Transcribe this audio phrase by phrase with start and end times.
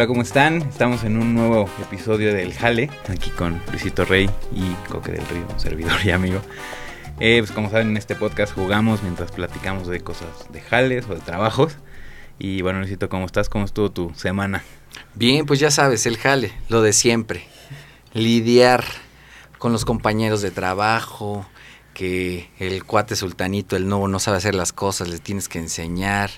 [0.00, 0.62] Hola, ¿cómo están?
[0.62, 5.46] Estamos en un nuevo episodio del Jale, aquí con Luisito Rey y Coque del Río,
[5.58, 6.40] servidor y amigo.
[7.20, 11.14] Eh, pues como saben, en este podcast jugamos mientras platicamos de cosas de jales o
[11.14, 11.76] de trabajos.
[12.38, 13.50] Y bueno, Luisito, ¿cómo estás?
[13.50, 14.64] ¿Cómo estuvo tu semana?
[15.16, 17.44] Bien, pues ya sabes, el jale, lo de siempre.
[18.14, 18.82] Lidiar
[19.58, 21.44] con los compañeros de trabajo,
[21.92, 26.30] que el cuate sultanito, el nuevo, no sabe hacer las cosas, le tienes que enseñar.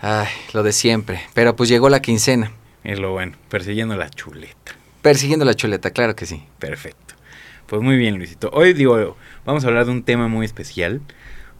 [0.00, 1.20] Ay, lo de siempre.
[1.32, 2.50] Pero pues llegó la quincena.
[2.88, 4.72] Es lo bueno, persiguiendo la chuleta.
[5.02, 6.42] Persiguiendo la chuleta, claro que sí.
[6.58, 7.14] Perfecto.
[7.66, 8.48] Pues muy bien, Luisito.
[8.54, 11.02] Hoy digo, vamos a hablar de un tema muy especial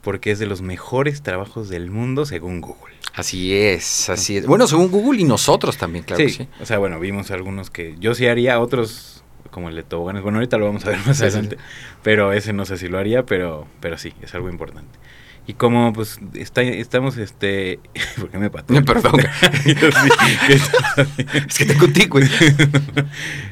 [0.00, 2.95] porque es de los mejores trabajos del mundo según Google.
[3.12, 4.46] Así es, así es.
[4.46, 6.27] Bueno, según Google y nosotros también, claro.
[6.27, 6.48] Sí, que sí.
[6.62, 10.22] o sea, bueno, vimos algunos que yo sí haría, otros como el de toboganes.
[10.22, 11.62] Bueno, ahorita lo vamos a ver más Sí, adelante, sí.
[12.02, 14.98] pero ese no sé si lo haría, pero, pero sí, es algo importante.
[15.48, 17.80] Y como pues está, estamos, este,
[18.20, 18.50] ¿por qué me?
[18.82, 19.14] Perdón.
[21.48, 22.28] Es que te conté, güey.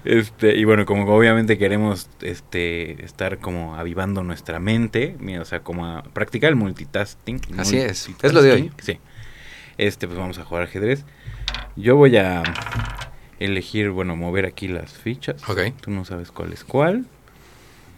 [0.04, 5.86] este, y bueno, como obviamente queremos este, estar como avivando nuestra mente, o sea, como
[5.86, 7.40] a practicar el multitasking.
[7.56, 8.70] Así es, es lo de hoy.
[8.82, 8.98] Sí.
[9.78, 11.06] Este, pues vamos a jugar ajedrez.
[11.76, 12.42] Yo voy a
[13.40, 15.48] elegir, bueno, mover aquí las fichas.
[15.48, 15.60] Ok.
[15.80, 17.06] Tú no sabes cuál es cuál.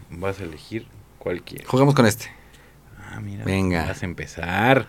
[0.09, 1.65] Vas a elegir cualquiera.
[1.67, 2.38] Jugamos con este.
[3.09, 3.43] Ah, mira.
[3.43, 3.85] Venga.
[3.85, 4.87] Vas a empezar.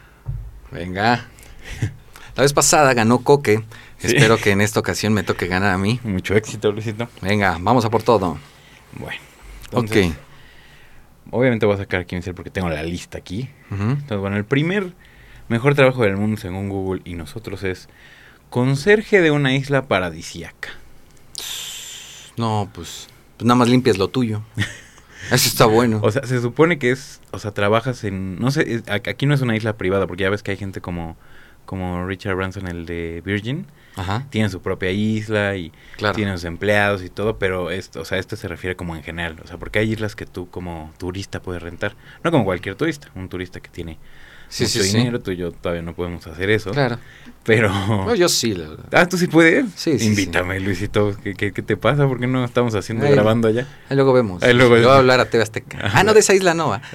[0.70, 1.26] Venga.
[2.36, 3.64] La vez pasada ganó Coque.
[3.98, 4.08] Sí.
[4.08, 6.00] Espero que en esta ocasión me toque ganar a mí.
[6.04, 7.08] Mucho éxito, Luisito.
[7.20, 8.38] Venga, vamos a por todo.
[8.92, 9.20] Bueno.
[9.72, 9.82] Ok.
[9.84, 10.16] entonces,
[11.30, 13.48] Obviamente voy a sacar quién ser porque tengo la lista aquí.
[13.70, 14.92] Entonces, bueno, el primer
[15.48, 17.88] mejor trabajo del mundo según Google y nosotros es
[18.48, 20.70] conserje de una isla paradisiaca.
[22.36, 24.42] No, pues, pues nada más limpias lo tuyo.
[25.26, 26.00] Eso está bueno.
[26.02, 29.34] O sea, se supone que es, o sea, trabajas en, no sé, es- aquí no
[29.34, 31.16] es una isla privada porque ya ves que hay gente como,
[31.66, 36.14] como Richard Branson, el de Virgin, Ajá, tiene su propia isla y claro.
[36.14, 39.36] tiene sus empleados y todo, pero esto, o sea, esto se refiere como en general,
[39.44, 41.94] o sea, porque hay islas que tú como turista puedes rentar,
[42.24, 43.98] no como cualquier turista, un turista que tiene
[44.50, 45.10] Sí, mucho sí, sí.
[45.24, 46.98] tú y yo todavía no podemos hacer eso, Claro.
[47.44, 47.68] pero...
[47.70, 48.84] No, yo sí, la verdad.
[48.92, 49.66] Ah, ¿tú sí puedes?
[49.76, 51.16] Sí, sí, Invítame, Luisito.
[51.22, 52.06] ¿Qué, qué, qué te pasa?
[52.08, 53.66] ¿Por qué no estamos haciendo grabando allá?
[53.88, 54.42] Ahí luego vemos.
[54.42, 55.78] Ahí luego- Le voy a hablar a TV Azteca.
[55.94, 56.70] Ah, no, de esa isla no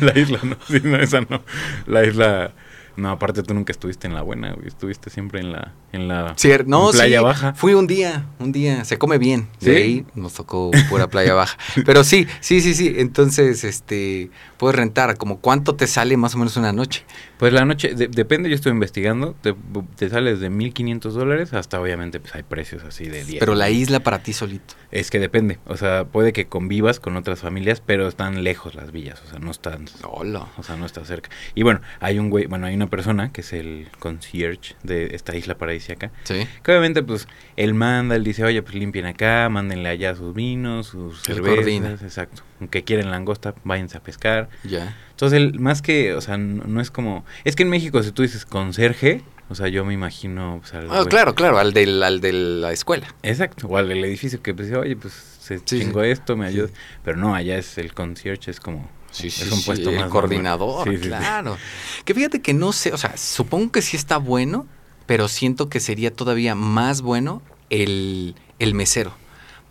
[0.00, 1.42] la isla no, sí, no, esa no.
[1.86, 2.52] La isla...
[2.94, 4.68] No, aparte tú nunca estuviste en la buena, güey.
[4.68, 5.72] Estuviste siempre en la...
[5.92, 7.54] En la er- no, en Playa sí, Baja.
[7.54, 8.84] Fui un día, un día.
[8.84, 9.48] Se come bien.
[9.60, 9.82] De ¿Sí?
[9.82, 11.56] ahí nos tocó pura playa baja.
[11.86, 12.92] Pero sí, sí, sí, sí.
[12.98, 14.30] Entonces, este,
[14.62, 15.16] puedes rentar.
[15.18, 17.04] Como cuánto te sale más o menos una noche.
[17.36, 17.94] Pues la noche...
[17.96, 19.34] de- depende, yo estoy investigando.
[19.42, 19.56] Te,
[19.96, 23.40] te sales de 1.500 dólares hasta obviamente pues hay precios así de 10.
[23.40, 24.74] Pero la isla para ti solito.
[24.92, 25.58] Es que depende.
[25.66, 29.20] O sea, puede que convivas con otras familias, pero están lejos las villas.
[29.26, 29.86] O sea, no están...
[30.04, 30.46] Hola.
[30.58, 31.28] O sea, no está cerca.
[31.56, 35.34] Y bueno, hay un güey, bueno, hay una persona que es el concierge de esta
[35.34, 36.12] isla paradisíaca.
[36.22, 36.46] Sí.
[36.62, 40.86] Que obviamente, pues, él manda, él dice, oye, pues limpien acá, mándenle allá sus vinos,
[40.86, 41.54] sus Él cervezas.
[41.56, 41.90] coordina.
[42.00, 42.42] Exacto.
[42.62, 44.48] Aunque quieren langosta, váyanse a pescar.
[44.62, 44.96] Ya.
[45.10, 47.24] Entonces, él, más que, o sea, no, no es como...
[47.42, 50.58] Es que en México, si tú dices conserje, o sea, yo me imagino...
[50.60, 53.12] Pues, al Ah, güey- claro, claro, al, del, al de la escuela.
[53.24, 53.66] Exacto.
[53.66, 56.10] O al del edificio que, pues, oye, pues, se Sí, chingó sí.
[56.10, 56.54] esto, me Sí.
[56.54, 56.68] ayuda.
[57.04, 58.88] Pero no, allá es el concierge, es como...
[59.20, 60.84] es un puesto el coordinador.
[60.88, 61.08] Sí, sí, sí.
[61.08, 61.56] claro.
[62.04, 64.68] Que fíjate que no sé, o sea, supongo que sí está bueno,
[65.06, 69.20] pero siento que sería todavía más bueno el, el mesero.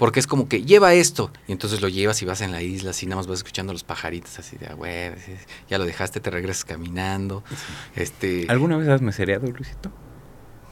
[0.02, 2.90] Porque es como que lleva esto, y entonces lo llevas y vas en la isla,
[2.90, 5.12] así nada más vas escuchando los pajaritos así de, ah, güey,
[5.70, 7.44] ya lo dejaste, te regresas caminando.
[7.96, 9.92] Este, ¿Alguna vez has mesereado, Luisito?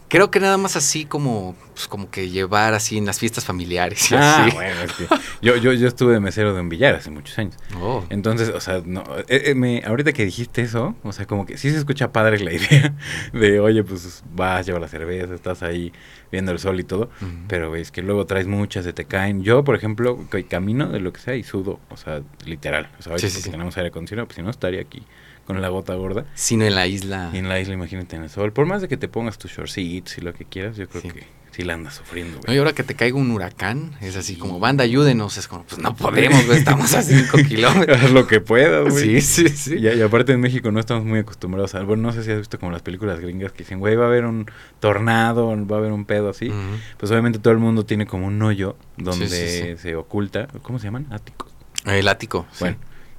[0.10, 4.12] creo que nada más así como, pues, como que llevar así en las fiestas familiares
[4.12, 4.56] y Ah, así.
[4.56, 5.08] bueno, es que
[5.44, 7.56] yo, yo, yo estuve de mesero de un billar hace muchos años.
[7.80, 8.04] Oh.
[8.10, 11.58] Entonces, o sea, no, eh, eh, me, ahorita que dijiste eso, o sea, como que
[11.58, 12.96] sí se escucha padre la idea
[13.34, 15.94] de, oye, pues vas, lleva la cerveza, estás ahí
[16.32, 17.10] viendo el sol y todo,
[17.48, 19.44] pero es que luego traes muchas, se te caen.
[19.44, 22.90] Yo, por ejemplo, camino de lo que sea y sudo, o sea, literal.
[23.00, 25.04] O sea, Sí, sí, tenemos aire acondicionado, pues si no estaría aquí
[25.46, 26.26] con la gota gorda.
[26.36, 27.32] Sino en la isla.
[27.34, 28.54] Y en la isla, imagínate en el sol.
[28.54, 31.24] Por más de que te pongas tus shortcitos y lo que quieras, yo creo que
[31.52, 32.56] sí la andas sufriendo, No, güey.
[32.56, 34.40] y ahora que te caiga un huracán, es así Sí.
[34.40, 35.38] como, banda, ayúdenos.
[35.38, 38.02] Es como, pues no podemos, güey, estamos a 5 kilómetros.
[38.02, 39.22] Haz lo que puedas, güey.
[39.22, 39.76] Sí, sí, sí.
[39.78, 41.84] Y, y aparte en México no estamos muy acostumbrados a...
[41.84, 44.08] Bueno, no sé si has visto como las películas gringas que dicen, güey, va a
[44.08, 44.46] haber un
[44.80, 46.52] tornado, va a haber un pedo así.
[46.98, 49.78] Pues obviamente todo el mundo tiene como un hoyo donde Sí, sí, sí.
[49.78, 50.48] se oculta.
[50.62, 51.08] ¿Cómo se llaman?
[51.12, 51.54] Áticos.
[51.86, 52.46] El ático.
[52.52, 52.58] sí.
[52.66, 52.78] Bueno,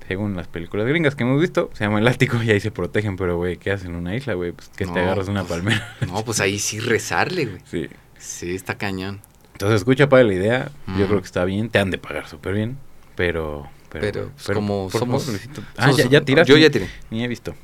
[0.08, 3.16] según las películas gringas que hemos visto, se llama el ático y ahí se protegen.
[3.16, 4.50] Pero, güey, ¿qué hacen en una isla, güey?
[4.52, 5.96] Pues que te No, agarras una pues, palmera.
[6.06, 7.60] No, pues ahí sí rezarle, güey.
[7.64, 7.88] sí.
[8.20, 9.20] Sí, está cañón.
[9.52, 10.70] Entonces, escucha para la idea.
[10.98, 11.68] Yo creo que está bien.
[11.70, 12.78] Te han de pagar súper bien.
[13.16, 13.68] Pero...
[13.90, 15.40] Pero, Pero, pues, como por somos- favor.
[15.76, 16.52] Ah, somos- ya, ya tiraste.
[16.52, 16.88] Yo ya tiré.
[17.10, 17.56] Ni he visto.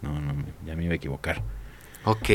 [0.00, 0.34] No, no,
[0.66, 1.42] ya me iba a equivocar.
[2.04, 2.30] Ok.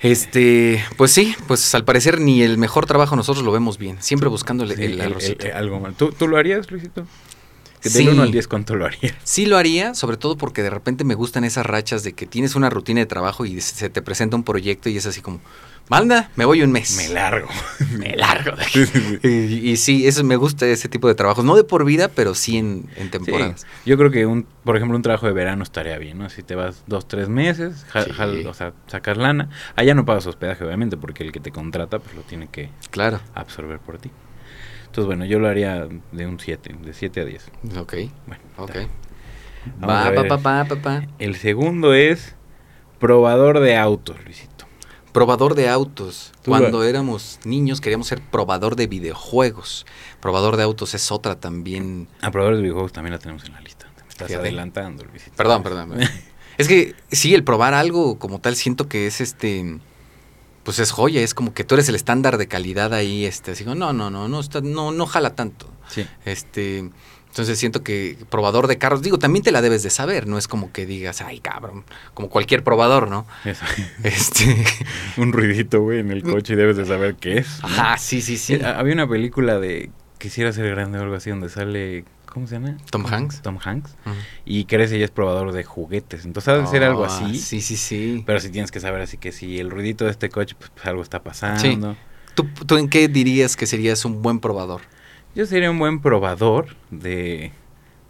[0.00, 3.98] Este, pues sí, pues al parecer ni el mejor trabajo nosotros lo vemos bien.
[4.00, 4.82] Siempre buscando el, Sí,
[5.40, 5.94] el algo mal.
[5.94, 7.06] ¿Tú, ¿Tú lo harías, Luisito?
[7.82, 7.98] Que Sí.
[8.04, 9.14] del 1 al 10, ¿cuánto lo harías?
[9.24, 12.54] Sí lo haría, sobre todo porque de repente me gustan esas rachas de que tienes
[12.54, 15.40] una rutina de trabajo y se te presenta un proyecto y es así como,
[15.90, 16.96] manda, me voy un mes.
[16.96, 17.48] Me largo.
[17.98, 18.84] Me largo de aquí.
[19.22, 21.44] Y, y sí, eso me gusta ese tipo de trabajos.
[21.44, 23.60] No de por vida, pero sí en, en temporadas.
[23.62, 26.30] Sí, yo creo que, un, por ejemplo, un trabajo de verano estaría bien, ¿no?
[26.30, 28.10] Si te vas dos, tres meses, ja- Sí.
[28.12, 29.50] jal- o sea, sacas lana.
[29.76, 33.20] Allá no pagas hospedaje, obviamente, porque el que te contrata, pues lo tiene que Claro.
[33.34, 34.10] absorber por ti.
[34.86, 37.50] Entonces, bueno, yo lo haría de un 7, de 7 a 10.
[37.76, 37.94] Ok.
[38.26, 38.76] Bueno, Ok.
[39.84, 41.02] Va, pa, pa, pa.
[41.18, 42.34] El segundo es
[42.98, 44.66] probador de autos, Luisito.
[45.12, 46.32] Probador de autos.
[46.44, 49.86] Cuando éramos niños queríamos ser probador de videojuegos.
[50.20, 52.08] Probador de autos es otra también.
[52.20, 53.86] A probadores de videojuegos también la tenemos en la lista.
[53.96, 54.48] Te me estás Fíjate.
[54.48, 55.36] adelantando, Luisito.
[55.36, 55.90] Perdón, perdón.
[55.90, 56.08] perdón.
[56.58, 59.78] es que sí, el probar algo como tal siento que es este.
[60.62, 63.64] Pues es joya, es como que tú eres el estándar de calidad ahí, este, así
[63.64, 65.72] no, no, no, no, está, no, no jala tanto.
[65.88, 66.06] Sí.
[66.26, 66.90] Este,
[67.30, 70.46] entonces siento que probador de carros, digo, también te la debes de saber, no es
[70.48, 73.26] como que digas, ay, cabrón, como cualquier probador, ¿no?
[73.44, 73.64] Eso.
[74.02, 74.64] Este,
[75.16, 77.60] un ruidito, güey, en el coche y debes de saber qué es.
[77.62, 77.68] ¿no?
[77.68, 78.54] ajá, sí, sí, sí.
[78.54, 82.04] Eh, Había una película de Quisiera ser grande o algo así donde sale.
[82.26, 82.76] ¿Cómo se llama?
[82.90, 83.40] Tom Hanks.
[83.40, 83.96] Tom Hanks.
[84.04, 84.14] Ujú.
[84.44, 86.26] Y crece y es probador de juguetes.
[86.26, 87.38] Entonces, ha de ser algo Ah, así.
[87.38, 88.22] Sí, sí, sí.
[88.26, 90.86] Pero sí tienes que saber así que si el ruidito de este coche, pues, pues,
[90.86, 91.96] algo está pasando.
[92.34, 94.82] ¿Tú, ¿Tú en qué dirías que serías un buen probador?
[95.34, 97.52] Yo sería un buen probador de.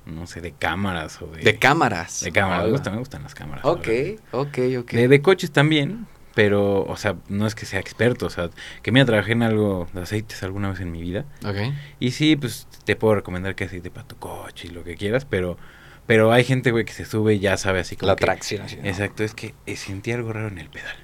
[0.07, 1.43] No sé, de cámaras o de.
[1.43, 2.21] De cámaras.
[2.23, 2.65] De cámaras.
[2.65, 3.65] Me gustan, me gustan las cámaras.
[3.65, 3.89] Ok,
[4.33, 4.91] ok, ok.
[4.93, 8.51] De, de coches también, pero, o sea, no es que sea experto, o sea,
[8.83, 11.27] que mira, trabajé en algo de aceites alguna vez en mi vida.
[11.45, 11.57] Ok.
[12.01, 15.25] Y sí, pues te puedo recomendar que aceite para tu coche y lo que quieras,
[15.27, 15.57] pero
[16.07, 18.63] pero hay gente, güey, que se sube y ya sabe así como La que- tracción.
[18.63, 18.85] así, ¿no?
[18.89, 20.97] Exacto, es que sentí algo raro en el pedal.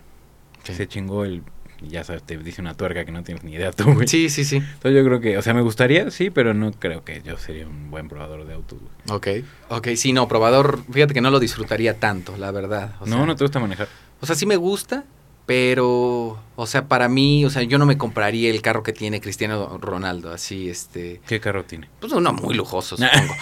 [0.65, 0.75] Sí.
[0.75, 1.45] Se chingó el...
[1.83, 4.09] y Ya sabes, te dice una tuerca que no tienes ni idea tú, güey.
[4.09, 4.57] Sí, sí, sí.
[4.57, 7.67] Entonces yo creo que, o sea, me gustaría, sí, pero no creo que yo sería
[7.67, 9.17] un buen probador de autos, güey.
[9.43, 9.45] Ok.
[9.69, 12.95] Ok, sí, no, probador, fíjate que no lo disfrutaría tanto, la verdad.
[13.01, 13.89] O no, sea, no te gusta manejar.
[14.21, 15.05] O sea, sí me gusta,
[15.47, 19.21] pero, o sea, para mí, o sea, yo no me compraría el carro que tiene
[19.21, 21.89] Cristiano Ronaldo, así, este, ¿Qué carro tiene?
[22.01, 23.35] pues uno muy lujoso, supongo.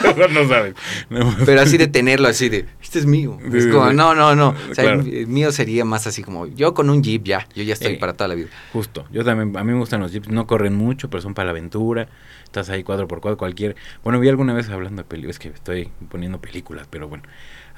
[0.30, 0.74] no sabes.
[1.08, 1.34] No.
[1.46, 3.38] pero así de tenerlo, así de, este es mío.
[3.50, 4.50] Sí, Es como, no, no, no.
[4.70, 5.00] O sea, Claro.
[5.00, 7.98] el mío sería más así como, yo con un Jeep ya, yo ya estoy Eh.
[7.98, 8.48] para toda la vida.
[8.74, 11.46] Justo, yo también, a mí me gustan los jeeps, no corren mucho, pero son para
[11.46, 12.08] la aventura,
[12.44, 13.74] estás ahí 4x4, cualquier...
[14.04, 17.24] Bueno, vi alguna vez hablando de películas, es que estoy poniendo películas, pero bueno,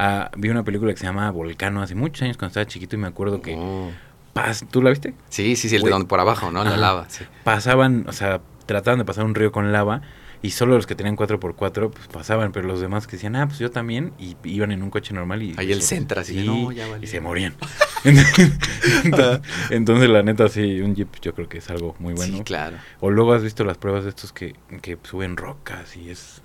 [0.00, 2.98] ah, vi una película que se llama Volcano hace muchos años cuando estaba chiquito y
[2.98, 3.54] me acuerdo que...
[3.56, 3.90] Oh.
[4.34, 5.14] pas- ¿Tú la viste?
[5.28, 6.64] Sí, sí, sí, el de donde por abajo, ¿no?
[6.64, 7.24] La lava, sí.
[7.44, 10.00] Pasaban, o sea, trataban de pasar un río con lava
[10.42, 13.58] y solo los que tenían 4x4 pues pasaban, pero los demás que decían, ah, pues
[13.58, 15.54] yo también, y iban en un coche normal y...
[15.58, 16.86] Ahí el Sentra, así no, ya.
[17.00, 17.54] Y se morían.
[18.04, 22.38] entonces, entonces, la neta, sí, un jeep yo creo que es algo muy bueno.
[22.38, 22.78] Sí, claro.
[23.00, 26.42] O luego has visto las pruebas de estos que, que suben rocas y es...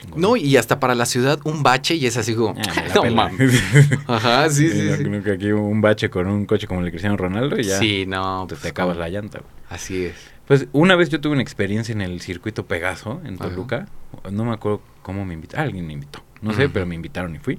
[0.00, 0.20] Chingón.
[0.20, 3.62] No, y hasta para la ciudad un bache y es así como, Ah, no mames.
[4.06, 5.04] Ajá, sí, sí, sí.
[5.04, 7.78] creo que aquí un bache con un coche como el de Cristiano Ronaldo y ya
[7.78, 8.46] Sí, no.
[8.48, 9.38] pues, te acabas la llanta.
[9.40, 9.50] güey.
[9.68, 10.14] Así es.
[10.46, 13.48] Pues una vez yo tuve una experiencia en el circuito Pegaso en Ajá.
[13.50, 13.88] Toluca.
[14.30, 15.58] No me acuerdo cómo me invitó.
[15.58, 16.22] Alguien me invitó.
[16.40, 17.58] No sé, pero me invitaron y fui.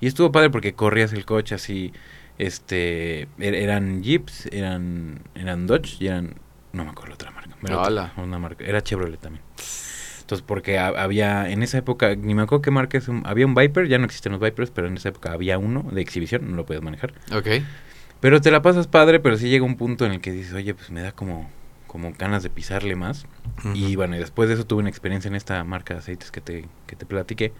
[0.00, 1.92] Y estuvo padre porque corrías el coche así.
[2.38, 3.28] Este.
[3.38, 5.20] er- eran Jeeps, eran.
[5.34, 6.34] Eran Dodge y eran.
[6.72, 7.56] No me acuerdo la otra marca.
[7.62, 8.12] otra- Hola.
[8.16, 8.64] una marca.
[8.64, 9.42] Era Chevrolet también.
[10.26, 11.48] Entonces, porque ha- había.
[11.48, 13.06] En esa época, ni me acuerdo qué marca es.
[13.06, 15.86] un- había un Viper, ya no existen los Vipers, pero en esa época había uno
[15.92, 17.14] de exhibición, no lo podías manejar.
[17.32, 17.46] Ok.
[18.18, 20.74] Pero te la pasas padre, pero sí llega un punto en el que dices, oye,
[20.74, 21.48] pues me da como,
[21.86, 23.26] como ganas de pisarle más.
[23.74, 26.40] Y bueno, y después de eso tuve una experiencia en esta marca de aceites que
[26.40, 27.52] te, que te platiqué.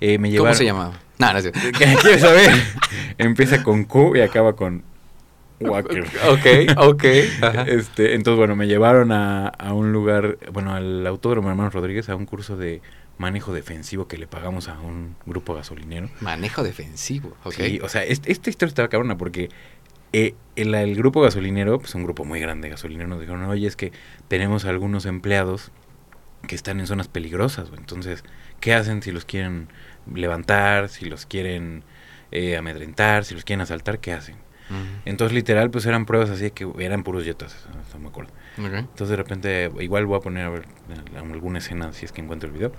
[0.00, 0.56] Eh, me ¿Cómo llevaron...
[0.56, 0.92] se llamaba?
[1.18, 1.58] No, no cierto.
[1.76, 2.50] ¿Qué quieres saber?
[3.18, 4.84] Empieza con Q y acaba con
[5.60, 6.04] Wacker.
[6.28, 7.04] Ok, ok.
[7.42, 7.62] Ajá.
[7.68, 12.16] Este, entonces, bueno, me llevaron a, a un lugar, bueno, al Autódromo Hermanos Rodríguez, a
[12.16, 12.80] un curso de
[13.18, 16.08] manejo defensivo que le pagamos a un grupo gasolinero.
[16.20, 17.36] Manejo defensivo.
[17.44, 17.54] Ok.
[17.54, 19.50] Sí, o sea, est- esta historia estaba cabrona porque
[20.12, 23.66] eh, el, el grupo gasolinero, pues un grupo muy grande de gasolineros, nos dijeron, oye,
[23.66, 23.92] es que
[24.28, 25.70] tenemos algunos empleados
[26.48, 27.68] que están en zonas peligrosas.
[27.76, 28.24] Entonces,
[28.60, 29.68] ¿qué hacen si los quieren
[30.12, 31.84] levantar, si los quieren
[32.32, 34.36] eh, amedrentar, si los quieren asaltar, qué hacen?
[35.04, 37.56] Entonces, literal, pues eran pruebas así que eran puros jetas,
[37.92, 38.32] no me acuerdo.
[38.58, 38.72] Ok.
[38.74, 42.20] Entonces de repente, igual voy a poner a ver eh, alguna escena si es que
[42.20, 42.72] encuentro el video.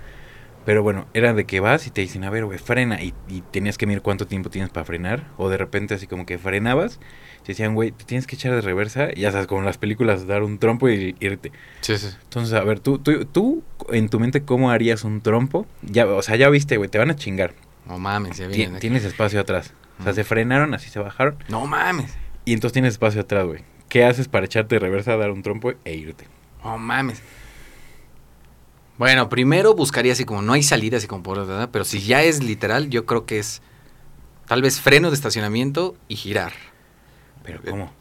[0.64, 3.02] Pero bueno, era de que vas y te dicen, a ver, güey, frena.
[3.02, 5.26] Y, y tenías que mirar cuánto tiempo tienes para frenar.
[5.36, 7.00] O de repente así como que frenabas.
[7.42, 9.08] Te decían, güey, te tienes que echar de reversa.
[9.12, 11.50] Y ya sabes, como en las películas, dar un trompo y irte.
[11.80, 12.10] Sí, sí.
[12.22, 15.66] Entonces, a ver, tú, tú, tú en tu mente, ¿cómo harías un trompo?
[15.82, 17.54] Ya, o sea, ya viste, güey, te van a chingar.
[17.86, 18.76] No mames, ya vienen.
[18.76, 18.80] aquí.
[18.82, 19.74] Tienes espacio atrás.
[20.02, 21.36] O sea, se frenaron, así se bajaron.
[21.48, 22.12] No mames.
[22.44, 23.60] Y entonces tienes espacio atrás, güey.
[23.88, 26.26] ¿Qué haces para echarte de reversa, dar un trompo e irte?
[26.62, 27.22] Oh, mames.
[28.98, 31.70] Bueno, primero buscaría así como no hay salida, así como por ¿verdad?
[31.72, 33.62] pero si ya es literal, yo creo que es
[34.46, 36.52] tal vez freno de estacionamiento y girar.
[37.42, 37.92] ¿Pero cómo?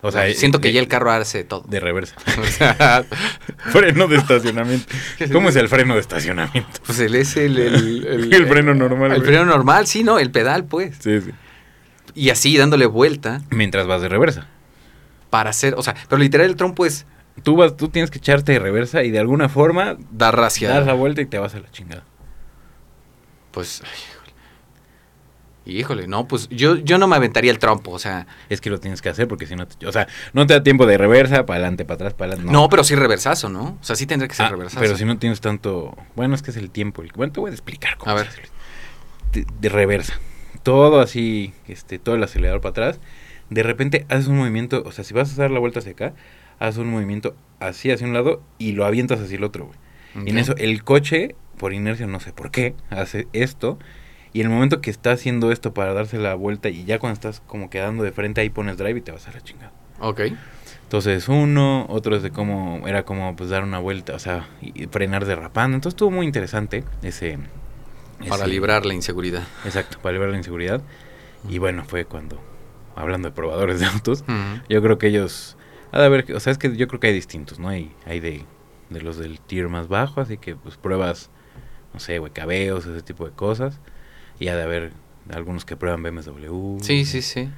[0.00, 1.64] O sea, siento que de- ya el carro hace todo.
[1.68, 2.14] De reversa.
[2.40, 3.04] O sea,
[3.58, 4.86] freno de estacionamiento.
[5.32, 6.70] ¿Cómo es el freno de estacionamiento?
[6.86, 9.28] pues él es el, el, El freno normal, El güey.
[9.30, 10.96] freno normal, sí, no, el pedal, pues.
[11.00, 11.30] Sí, sí.
[12.14, 14.46] Y así dándole vuelta Mientras vas de reversa.
[15.30, 17.06] para hacer, o sea, pero literal el trompo es
[17.44, 20.70] Tú, vas, tú tienes que echarte de reversa y de alguna forma dar hacia.
[20.70, 22.02] das la vuelta y te vas a la chingada.
[23.52, 23.90] Pues, ay,
[25.70, 25.78] híjole.
[25.80, 28.80] Híjole, no, pues yo, yo no me aventaría el trompo, o sea, Es que lo
[28.80, 29.86] tienes que hacer porque si no te...
[29.86, 32.52] O sea, no te da tiempo de reversa, para adelante, para atrás, para adelante.
[32.52, 32.68] no.
[32.70, 33.78] pero sí reversazo, ¿no?
[33.80, 34.80] O sea, sí tendría que ser Ah, reversazo.
[34.80, 35.96] Pero si no tienes tanto...
[36.16, 37.02] Bueno, es que es el tiempo.
[37.02, 38.28] el- Bueno, te voy a explicar cómo A ver.
[39.32, 40.14] de reversa.
[40.68, 43.00] Todo así, este, todo el acelerador para atrás.
[43.48, 46.12] De repente haces un movimiento, o sea, si vas a dar la vuelta hacia acá,
[46.58, 50.26] haces un movimiento así hacia un lado y lo avientas hacia el otro, güey.
[50.26, 53.78] Y en eso, el coche, por inercia, no sé por qué, hace esto.
[54.34, 57.14] Y en el momento que está haciendo esto para darse la vuelta y ya cuando
[57.14, 59.72] estás como quedando de frente, ahí pones drive y te vas a la chingada.
[60.00, 60.20] Ok.
[60.82, 64.86] Entonces uno, otro es de cómo, era como pues dar una vuelta, o sea, y
[64.86, 65.76] frenar derrapando.
[65.76, 67.38] Entonces estuvo muy interesante ese...
[68.18, 69.46] Para ese- librar la inseguridad.
[69.64, 70.82] Exacto, para librar la inseguridad.
[71.48, 72.40] Y bueno, fue cuando,
[72.96, 74.24] hablando de probadores de autos,
[74.68, 75.56] yo creo que ellos,
[75.92, 77.68] ha de haber, o sea, es que yo creo que hay distintos, ¿no?
[77.68, 78.44] Hay, hay de,
[78.90, 81.30] de los del tier más bajo, así que pues pruebas,
[81.94, 83.78] no sé, güey, cabeos, ese tipo de cosas.
[84.40, 84.92] Y ha de haber
[85.32, 86.78] algunos que prueban BMW.
[86.82, 87.48] Sí, sí, sí.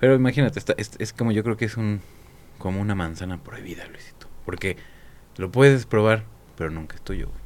[0.00, 2.00] Pero imagínate, está- es, es como yo creo que es un
[2.58, 4.28] como una manzana prohibida, Luisito.
[4.46, 4.76] Porque
[5.36, 6.24] lo puedes probar,
[6.56, 7.26] pero nunca es tuyo.
[7.26, 7.38] güey.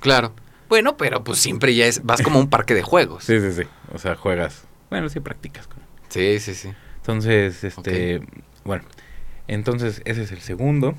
[0.00, 0.32] Claro.
[0.68, 3.24] Bueno, pero pues siempre ya es, vas como a un parque de juegos.
[3.24, 3.62] Sí, sí, sí.
[3.92, 4.64] O sea, juegas.
[4.90, 5.78] Bueno, sí practicas con.
[6.08, 6.72] Sí, sí, sí.
[6.96, 8.20] Entonces, este,
[8.64, 8.84] bueno,
[9.48, 10.94] entonces ese es el segundo.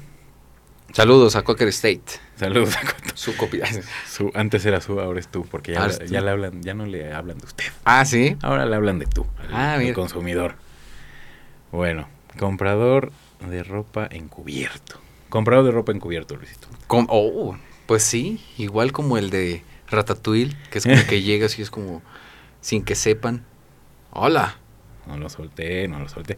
[0.93, 2.01] Saludos a Cocker State.
[2.37, 3.11] Saludos a Coto.
[3.13, 3.65] Su copia.
[4.09, 6.05] Su, antes era su, ahora es tú, porque ya, Ah, tú.
[6.05, 7.65] ya le hablan, ya no le hablan de usted.
[7.83, 8.37] Ah, sí.
[8.41, 10.55] Ahora le hablan de tú, al, Ah, al consumidor.
[11.71, 12.07] Bueno,
[12.39, 13.11] comprador
[13.49, 14.99] de ropa encubierto.
[15.29, 16.67] Comprador de ropa encubierto, Luisito.
[16.87, 21.63] Com- oh, pues sí, igual como el de Ratatouille, que es como que llegas y
[21.63, 22.01] es como
[22.61, 23.43] sin que sepan.
[24.11, 24.57] Hola.
[25.07, 26.37] No lo solté, no lo solté.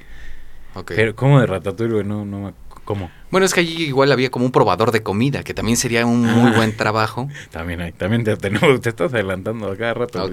[0.85, 2.03] Pero, ¿cómo de Ratatouille?
[2.03, 2.53] No, no,
[2.85, 3.09] ¿cómo?
[3.31, 6.21] bueno, es que allí igual había como un probador de comida, que también sería un
[6.21, 6.55] muy Ah.
[6.55, 7.27] buen trabajo.
[7.51, 8.33] También hay, también te,
[8.87, 10.29] estás adelantando a cada rato.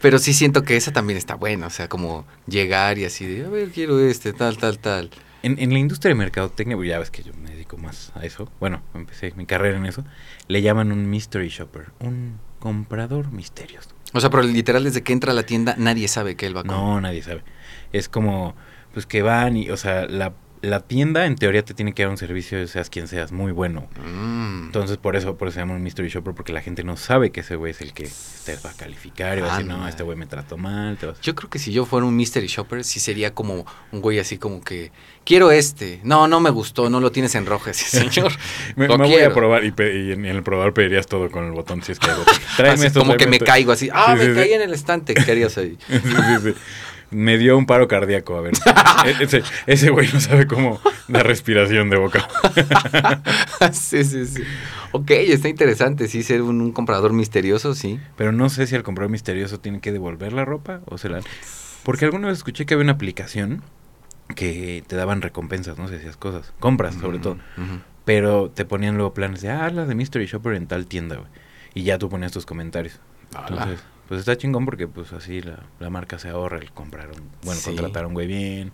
[0.00, 3.44] Pero sí siento que esa también está buena, o sea, como llegar y así de,
[3.44, 5.10] a ver, quiero este, tal, tal, tal.
[5.42, 8.24] En, en la industria de mercadotecnia, pues ya ves que yo me dedico más a
[8.24, 8.50] eso.
[8.60, 10.04] Bueno, empecé mi carrera en eso.
[10.48, 13.90] Le llaman un mystery shopper, un comprador misterioso.
[14.12, 16.60] O sea, pero literal desde que entra a la tienda nadie sabe que él va
[16.60, 16.80] a comprar.
[16.80, 17.42] No, nadie sabe.
[17.92, 18.54] Es como,
[18.92, 22.10] pues que van y, o sea, la, la tienda en teoría te tiene que dar
[22.10, 23.88] un servicio, seas quien seas, muy bueno.
[24.04, 24.66] Mm.
[24.66, 27.30] Entonces, por eso, por eso se llama un mystery shopper, porque la gente no sabe
[27.30, 28.08] que ese güey es el que
[28.44, 30.96] te va a calificar y va a decir, no, este güey me trató mal.
[30.98, 31.22] Te vas a-".
[31.22, 34.36] Yo creo que si yo fuera un mystery shopper, sí sería como un güey así
[34.38, 34.92] como que,
[35.24, 36.00] quiero este.
[36.02, 38.32] No, no me gustó, no lo tienes en rojo ese señor.
[38.76, 41.82] Me, me voy a probar y, y en, el probador pedirías todo con el botón
[41.82, 42.34] si es que hay botón.
[42.56, 43.88] Tráeme Así esto, como que me caigo así.
[43.92, 44.54] Ah, Sí, me sí, caí sí.
[44.54, 45.14] en el estante.
[45.14, 45.78] ¿Qué harías ahí?
[45.88, 46.54] Sí, sí, sí.
[47.10, 48.54] Me dio un paro cardíaco, a ver.
[49.06, 52.28] E- ese, ese güey no sabe cómo la respiración de boca.
[53.72, 54.42] sí, sí, sí.
[54.92, 57.98] Ok, está interesante, sí, ser un, un comprador misterioso, sí.
[58.16, 61.20] Pero no sé si al comprador misterioso tiene que devolver la ropa o se la...
[61.82, 63.62] Porque alguna vez escuché que había una aplicación
[64.36, 66.52] que te daban recompensas, no sé si cosas.
[66.60, 67.38] Compras, sobre todo.
[68.04, 71.28] Pero te ponían luego planes de, ah, las de Mystery Shopper en tal tienda, güey.
[71.74, 73.00] Y ya tú ponías tus comentarios.
[73.48, 77.30] Entonces, pues está chingón porque pues así la, la marca se ahorra el comprar un...
[77.44, 77.70] Bueno, Sí.
[77.70, 78.72] contratar a un güey bien.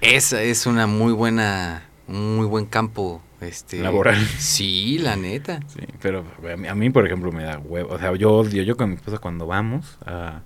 [0.00, 3.22] Esa es una muy buena, un muy buen campo.
[3.42, 4.16] Este, Laboral.
[4.38, 5.60] Sí, la neta.
[5.66, 7.92] Sí, pero a mí, a mí, por ejemplo, me da huevo.
[7.92, 10.40] O sea, yo odio, yo con mi esposa cuando vamos a,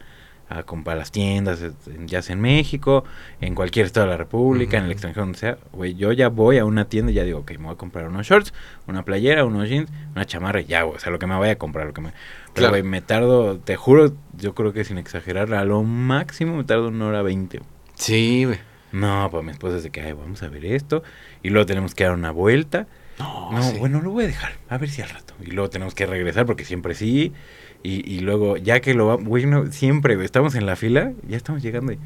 [0.53, 1.71] a comprar las tiendas, eh,
[2.07, 3.05] ya sea en México,
[3.41, 6.59] en cualquier estado de la República, en el extranjero, donde sea, güey, yo ya voy
[6.59, 8.53] a una tienda y ya digo, ok, me voy a comprar unos shorts,
[8.89, 11.53] una playera, unos jeans, una chamarra y ya, güey, o sea, lo que me vaya
[11.53, 12.11] a comprar, lo que me...
[12.11, 12.71] Pero, Claro.
[12.73, 16.89] güey, me tardo, te juro, yo creo que sin exagerar, a lo máximo me tardo
[16.89, 17.61] una hora veinte.
[17.95, 18.59] Sí, güey.
[18.91, 21.05] No, pues mi esposa es de que, ay, vamos a ver esto,
[21.45, 22.89] y luego tenemos que dar una vuelta.
[23.21, 23.79] No, No, sí.
[23.79, 25.35] bueno, lo voy a dejar, a ver si al rato.
[25.41, 27.33] Y luego tenemos que regresar porque siempre sí.
[27.83, 31.13] Y, y luego, ya que lo va, güey, no, siempre, güey, estamos en la fila,
[31.27, 31.99] ya estamos llegando y.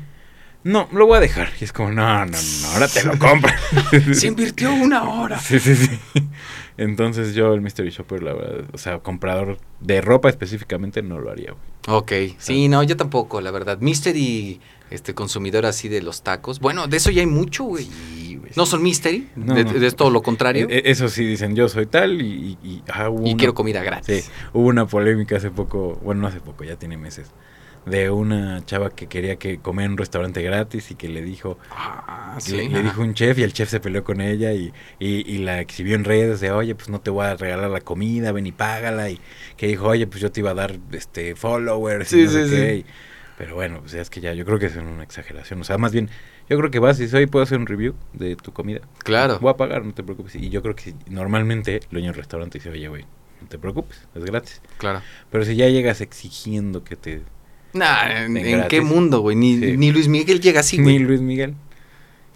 [0.63, 1.51] No, lo voy a dejar.
[1.61, 3.61] Y es como, no, no, no, ahora te lo compras.
[4.13, 5.39] Se invirtió una hora.
[5.39, 5.91] Sí, sí, sí.
[6.79, 11.31] Entonces yo, el Mystery Shopper, la verdad, o sea, comprador de ropa específicamente, no lo
[11.31, 11.99] haría, güey.
[11.99, 13.79] Ok, sí, no, yo tampoco, la verdad.
[13.81, 16.61] Mystery, este consumidor así de los tacos.
[16.61, 17.85] Bueno, de eso ya hay mucho, güey.
[17.85, 18.53] Sí, güey.
[18.57, 19.73] No son mystery, No, de, no.
[19.73, 20.67] de- es todo lo contrario.
[20.69, 23.37] Eh, eh, Eso sí, dicen yo soy tal y, y, y- ah, hubo y una-
[23.39, 24.31] quiero comida Sí, gratis.
[24.53, 27.31] hubo una polémica hace poco, bueno, no hace poco, ya tiene meses,
[27.87, 31.59] de una chava que quería que comer en un restaurante gratis y que le dijo,
[31.71, 35.31] Ah, le, le dijo un chef y el chef se peleó con ella y, y,
[35.31, 38.33] y la exhibió en redes de, oye, pues no te voy a regalar la comida,
[38.33, 39.11] ven y págala.
[39.11, 39.21] Y
[39.59, 42.45] que dijo, oye, pues yo te iba a dar este followers y Sí, no sé
[42.49, 42.57] sí, qué.
[42.73, 42.79] sí.
[42.81, 42.85] Y-
[43.37, 45.61] pero bueno, pues es que ya, yo creo que es una exageración.
[45.61, 46.09] O sea, más bien,
[46.49, 48.81] yo creo que vas y oye, ¿puedo hacer un review de tu comida?
[48.99, 49.39] Claro.
[49.41, 50.35] Voy a pagar, no te preocupes.
[50.37, 53.05] Y yo creo que normalmente el dueño del restaurante dice, oye, güey,
[53.41, 54.61] no te preocupes, es gratis.
[54.79, 55.01] Claro.
[55.31, 57.23] Pero si ya llegas exigiendo que te...
[57.73, 59.37] Nah, ¿en, qué mundo, güey?
[59.37, 59.77] Ni, Sí.
[59.77, 60.99] ni Luis Miguel llega así, ni güey.
[61.01, 61.55] Luis Miguel,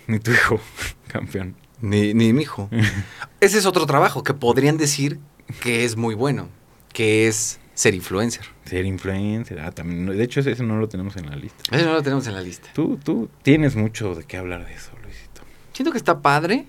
[0.07, 0.61] ni tu hijo,
[1.09, 1.55] campeón.
[1.81, 2.69] Ni, ni mi hijo.
[3.41, 5.21] Ese es otro trabajo que podrían decir
[5.63, 6.49] que es muy bueno,
[6.93, 8.45] que es ser influencer.
[8.65, 10.05] Ser influencer, ah, también.
[10.07, 11.63] De hecho, ese, ese no lo tenemos en la lista.
[11.71, 12.71] Eso no lo tenemos en la lista.
[12.75, 15.43] Tú, tú tienes mucho de qué hablar de eso, Luisito.
[15.73, 16.67] Siento que está padre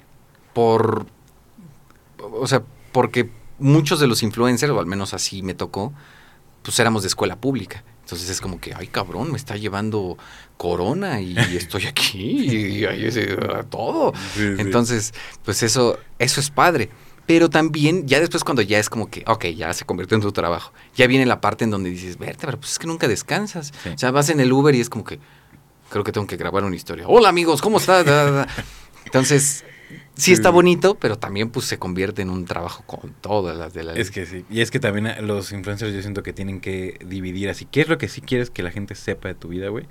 [0.53, 1.07] por...
[2.19, 2.61] O sea,
[2.91, 5.93] porque muchos de los influencers, o al menos así me tocó,
[6.61, 7.83] pues éramos de escuela pública.
[8.03, 10.15] Entonces es como que, ay cabrón, me está llevando
[10.57, 13.35] corona y estoy aquí y, hay ese-
[13.71, 14.13] todo.
[14.37, 15.13] Entonces,
[15.43, 16.89] pues eso, eso es padre.
[17.29, 20.31] Pero también, ya después cuando ya es como que, ok, ya se convirtió en tu
[20.31, 23.71] trabajo, ya viene la parte en donde dices, verte, pero pues es que nunca descansas.
[23.83, 23.89] Sí.
[23.89, 25.19] O sea, vas en el Uber y es como que,
[25.91, 27.05] creo que tengo que grabar una historia.
[27.07, 28.03] Hola amigos, ¿cómo estás?
[29.05, 29.63] Entonces,
[30.15, 33.83] sí está bonito, pero también pues se convierte en un trabajo con todas las de
[33.83, 33.93] la.
[33.93, 34.45] Es que sí.
[34.49, 37.65] Y es que también a- los influencers yo siento que tienen que dividir así.
[37.65, 39.85] ¿Qué es lo que sí quieres que la gente sepa de tu vida, güey?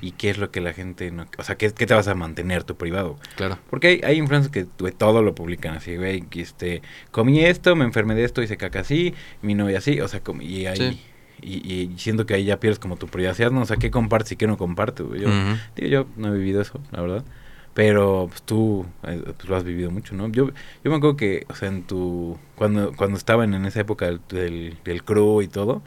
[0.00, 1.26] Y qué es lo que la gente no...
[1.38, 3.16] O sea, ¿qué, qué te vas a mantener tu privado?
[3.36, 3.58] Claro.
[3.70, 6.24] Porque hay, hay influencers que güey, todo lo publican así, güey.
[6.32, 10.00] Este, comí esto, me enfermé de esto, hice caca así, mi novia así.
[10.00, 10.76] O sea, como, y ahí...
[10.76, 11.00] Sí.
[11.44, 13.62] Y, y siento que ahí ya pierdes como tu privacidad, ¿no?
[13.62, 15.22] O sea, ¿qué compartes y qué no compartes, güey?
[15.22, 17.24] Yo no he vivido eso, la verdad.
[17.74, 20.28] Pero pues, tú eh, pues, lo has vivido mucho, ¿no?
[20.28, 20.48] Yo,
[20.84, 22.38] yo me acuerdo que, o sea, en tu...
[22.54, 25.82] Cuando, cuando estaban en esa época del, del, del crew y todo,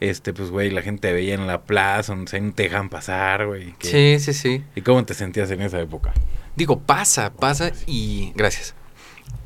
[0.00, 2.88] este, pues, güey, la gente te veía en la plaza, donde se no te dejan
[2.88, 3.74] pasar, güey.
[3.78, 4.64] que- Sí, sí, sí.
[4.74, 6.12] ¿Y cómo te sentías en esa época?
[6.56, 8.32] Digo, pasa, pasa y...
[8.34, 8.74] Gracias.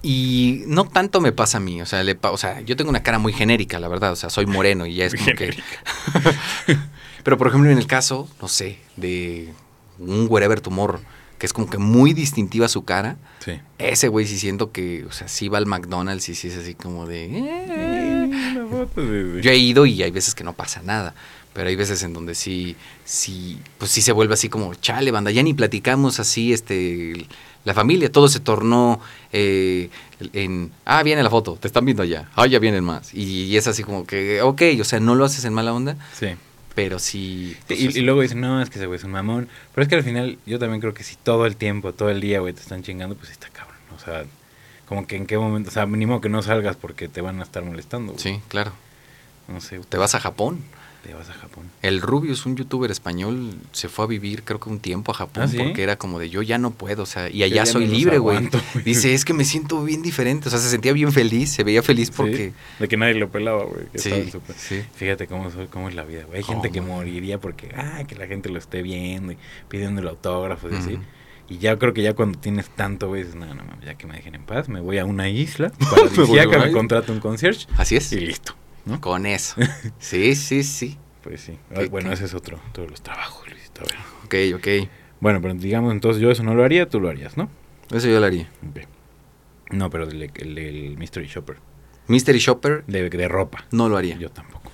[0.05, 2.91] Y no tanto me pasa a mí, o sea, le pa- o sea, yo tengo
[2.91, 5.57] una cara muy genérica, la verdad, o sea, soy moreno y ya es como que...
[7.25, 9.53] Pero, por ejemplo, en el caso, no sé, de
[9.99, 11.01] un Wherever Tomorrow,
[11.43, 13.59] que es como que muy distintiva su cara, Sí.
[13.79, 16.77] ese güey sí siento que, o sea, sí va al McDonald's y sí es así
[16.77, 17.25] como de...
[17.33, 18.31] "Eh".
[19.43, 21.17] Yo he ido y hay veces que no pasa nada.
[21.53, 25.33] Pero hay veces en donde sí, sí, pues sí se vuelve así como, chale, banda,
[25.33, 27.27] ya ni platicamos así, este,
[27.65, 29.01] la familia, todo se tornó
[29.33, 29.91] eh,
[30.35, 33.13] en, ah, viene la foto, te están viendo allá, ah, ya vienen más.
[33.13, 35.97] Y, y es así como que, ok, o sea, no lo haces en mala onda,
[36.17, 36.29] Sí.
[36.75, 37.57] Pero sí.
[37.67, 39.49] Pues, y, es- y luego dicen, no, es que ese güey es un mamón.
[39.75, 42.21] Pero es que al final, yo también creo que si todo el tiempo, todo el
[42.21, 43.77] día, güey, te están chingando, pues está cabrón.
[43.95, 44.25] O sea,
[44.87, 47.43] como que en qué momento, o sea, mínimo que no salgas porque te van a
[47.43, 48.13] estar molestando.
[48.13, 48.23] güey.
[48.23, 48.73] Sí, claro.
[49.49, 50.63] No sé, Te vas a Japón.
[51.03, 51.65] Te vas a Japón.
[51.83, 55.45] El Rubius, un youtuber español, se fue a vivir creo que un tiempo a Japón
[55.45, 55.59] ¿Ah, sí?
[55.59, 58.49] porque era como de yo ya no puedo, o sea, y allá soy libre, güey.
[58.85, 61.83] Dice, es que me siento bien diferente, o sea, se sentía bien feliz, se veía
[61.83, 62.49] feliz porque...
[62.49, 63.87] Sí, De que nadie lo pelaba, güey.
[63.95, 64.83] Sí, sí.
[64.95, 66.39] Fíjate cómo, cómo es la vida, güey.
[66.39, 69.39] Hay gente que moriría porque, ah, que la gente lo esté viendo y
[69.69, 70.99] pidiendo el autógrafo y así.
[71.49, 74.07] Y ya creo que ya cuando tienes tanto, güey, dices, no, no, mames, ya que
[74.07, 77.97] me dejen en paz, me voy a una isla paradisíaca, me contrato un concierge Así
[77.97, 78.13] es.
[78.13, 79.01] y listo, ¿no?
[79.01, 79.57] Con eso.
[79.99, 80.99] Sí, sí, sí.
[81.23, 81.59] Pues sí.
[81.75, 82.15] ¿Qué- bueno, qué?
[82.15, 83.83] ese es otro, todos los trabajos, Luisito.
[83.83, 84.53] A ver.
[84.55, 84.89] Ok, ok.
[85.21, 87.49] Bueno, pero digamos, entonces yo eso no lo haría, tú lo harías, ¿no?
[87.93, 88.51] Eso yo lo haría.
[89.71, 91.59] No, pero el, el, el Mystery Shopper,
[92.09, 93.65] Mystery Shopper de, de ropa.
[93.71, 94.17] no lo haría.
[94.17, 94.71] Yo tampoco.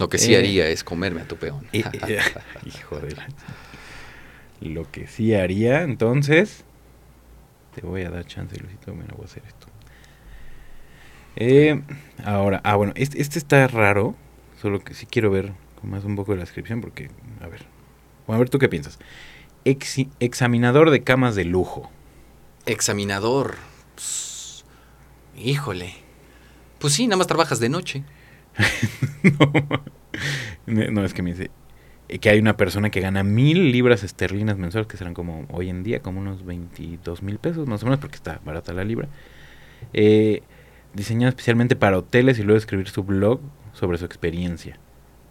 [0.00, 0.38] Lo que sí Eh.
[0.38, 1.66] haría es comerme a tu peón.
[1.72, 1.84] Y- y-
[2.66, 3.28] hijo de la-
[4.60, 6.64] Lo que sí haría, entonces.
[7.76, 8.92] Te voy a dar chance, Luisito.
[8.92, 9.67] Mira, voy a hacer esto.
[11.40, 11.80] Eh,
[12.24, 14.16] ahora, ah, bueno, este, este está raro.
[14.60, 15.52] Solo que sí quiero ver
[15.84, 16.80] más un poco de la descripción.
[16.80, 17.64] Porque, a ver.
[18.26, 18.98] Bueno, a ver, ¿tú qué piensas?
[19.64, 21.90] Examinador de camas de lujo.
[22.66, 23.54] Examinador.
[23.96, 24.64] Pss,
[25.36, 25.94] híjole.
[26.80, 28.02] Pues sí, nada más trabajas de noche.
[30.66, 31.50] no, no, es que me dice
[32.08, 35.68] eh, que hay una persona que gana mil libras esterlinas mensuales, que serán como hoy
[35.68, 39.08] en día, como unos 22 mil pesos más o menos, porque está barata la libra.
[39.92, 40.42] Eh,
[40.94, 43.40] diseñado especialmente para hoteles y luego escribir su blog
[43.72, 44.78] sobre su experiencia.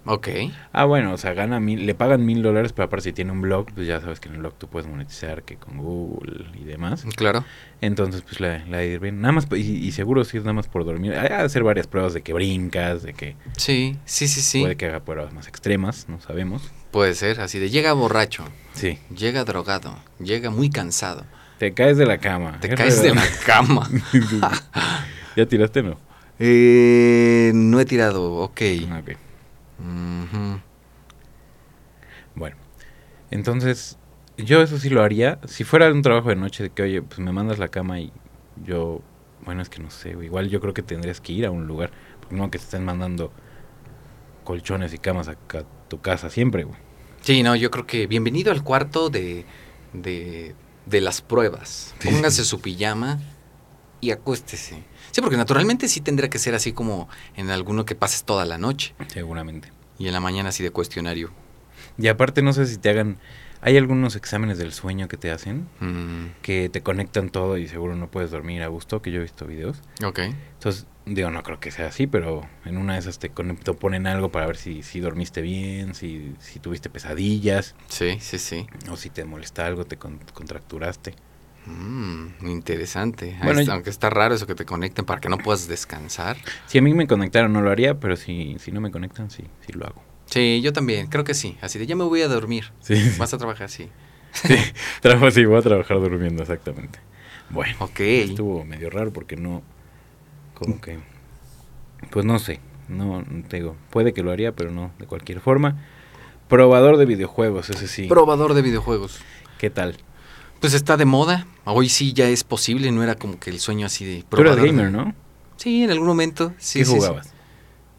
[0.10, 0.30] Ok.
[0.72, 3.42] Ah, bueno, o sea, gana mil, le pagan mil dólares, pero aparte si tiene un
[3.42, 6.64] blog, pues ya sabes que en el blog tú puedes monetizar que con Google y
[6.64, 7.04] demás.
[7.18, 7.44] Claro.
[7.82, 9.20] Entonces, pues ha de ir bien.
[9.20, 11.14] Nada más, y, y seguro si es nada más por dormir.
[11.14, 14.62] Hay que hacer varias pruebas de que brincas, de que Sí, sí, sí, sí.
[14.62, 16.72] puede que haga pruebas más extremas, no sabemos.
[16.92, 19.00] Puede ser, así de llega borracho, Sí.
[19.14, 21.26] llega drogado, llega muy cansado,
[21.60, 22.60] Te caes de la cama.
[22.62, 23.90] te Es caes de la cama.
[25.38, 25.98] ¿Ya tiraste no?
[26.40, 28.62] Eh, no he tirado, ok.
[28.90, 29.12] Ah, ok.
[29.80, 30.60] Ujú.
[32.34, 32.56] Bueno,
[33.30, 33.98] entonces
[34.38, 35.40] yo eso sí lo haría.
[35.48, 38.12] Si fuera un trabajo de noche, de que oye, pues me mandas la cama y
[38.66, 39.02] yo,
[39.46, 41.92] bueno, es que no sé, igual yo creo que tendrías que ir a un lugar,
[42.20, 43.32] porque no que te estén mandando
[44.44, 46.78] colchones y camas a ca- tu casa siempre, güey.
[47.22, 49.46] Sí, no, yo creo que bienvenido al cuarto de,
[49.94, 50.56] de,
[50.88, 51.94] de las pruebas.
[52.00, 52.10] Sí.
[52.10, 53.20] Póngase su pijama
[54.02, 54.84] y acuéstese.
[55.18, 58.60] Sí, porque naturalmente sí tendría que ser así como en alguno que pases toda la
[58.60, 59.72] noche Seguramente.
[59.98, 61.32] y en la mañana así de cuestionario.
[61.98, 63.18] Y aparte no sé si te hagan,
[63.62, 67.96] hay algunos exámenes del sueño que te hacen, Mm, que te conectan todo y seguro
[67.96, 69.82] no puedes dormir a gusto, que yo he visto videos.
[70.06, 70.20] ok.
[70.20, 74.30] Entonces, digo, no creo que sea así, pero en una de esas te, ponen algo
[74.32, 78.68] para ver si, si dormiste bien, si, si tuviste pesadillas, Sí, sí, sí.
[78.92, 81.16] o si te molesta algo, te con- contracturaste.
[81.68, 83.36] Mm, interesante.
[83.40, 86.38] Ah, Bueno, aunque está raro eso que te conecten para que no puedas descansar.
[86.66, 89.44] Si a mí me conectaron no lo haría, pero si, si no me conectan, sí,
[89.66, 90.02] sí lo hago.
[90.26, 91.58] Sí, yo también, creo que sí.
[91.62, 92.72] Así de ya me voy a dormir.
[92.80, 93.90] Sí, Vas a trabajar, sí.
[94.32, 94.56] sí,
[95.02, 97.00] trabajo así, voy a trabajar durmiendo, exactamente.
[97.50, 98.00] Bueno, Ok.
[98.00, 99.62] estuvo medio raro porque no,
[100.54, 101.00] como que,
[102.12, 105.82] pues no sé, no, te digo, puede que lo haría, pero no, de cualquier forma.
[106.50, 108.08] Probador de videojuegos, ese sí.
[108.08, 109.20] Probador de videojuegos.
[109.58, 109.98] ¿Qué tal?
[110.60, 111.46] Pues está de moda.
[111.66, 114.56] Hoy sí ya es posible, no era como que el sueño así de Tú eras
[114.58, 115.14] gamer, ¿no?
[115.58, 116.54] Sí, en algún momento.
[116.58, 117.34] Sí, ¿Qué sí, jugabas?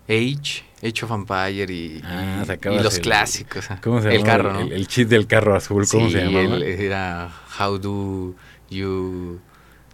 [0.08, 3.68] Age, Age of Empire y, Ah, y- sacabas y los el- clásicos.
[3.82, 4.36] ¿Cómo se el llamaba?
[4.36, 4.60] carro, ¿no?
[4.60, 6.56] El, el chip del carro azul, ¿cómo Sí, se llamaba?
[6.56, 8.34] el- era How do
[8.70, 9.38] you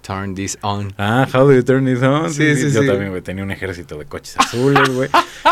[0.07, 0.93] turn this on?
[0.99, 2.31] Ah, How Do You Turn This On.
[2.33, 2.87] Sí, sí, Yo sí.
[2.87, 5.09] también, güey, tenía un ejército de coches azules, güey.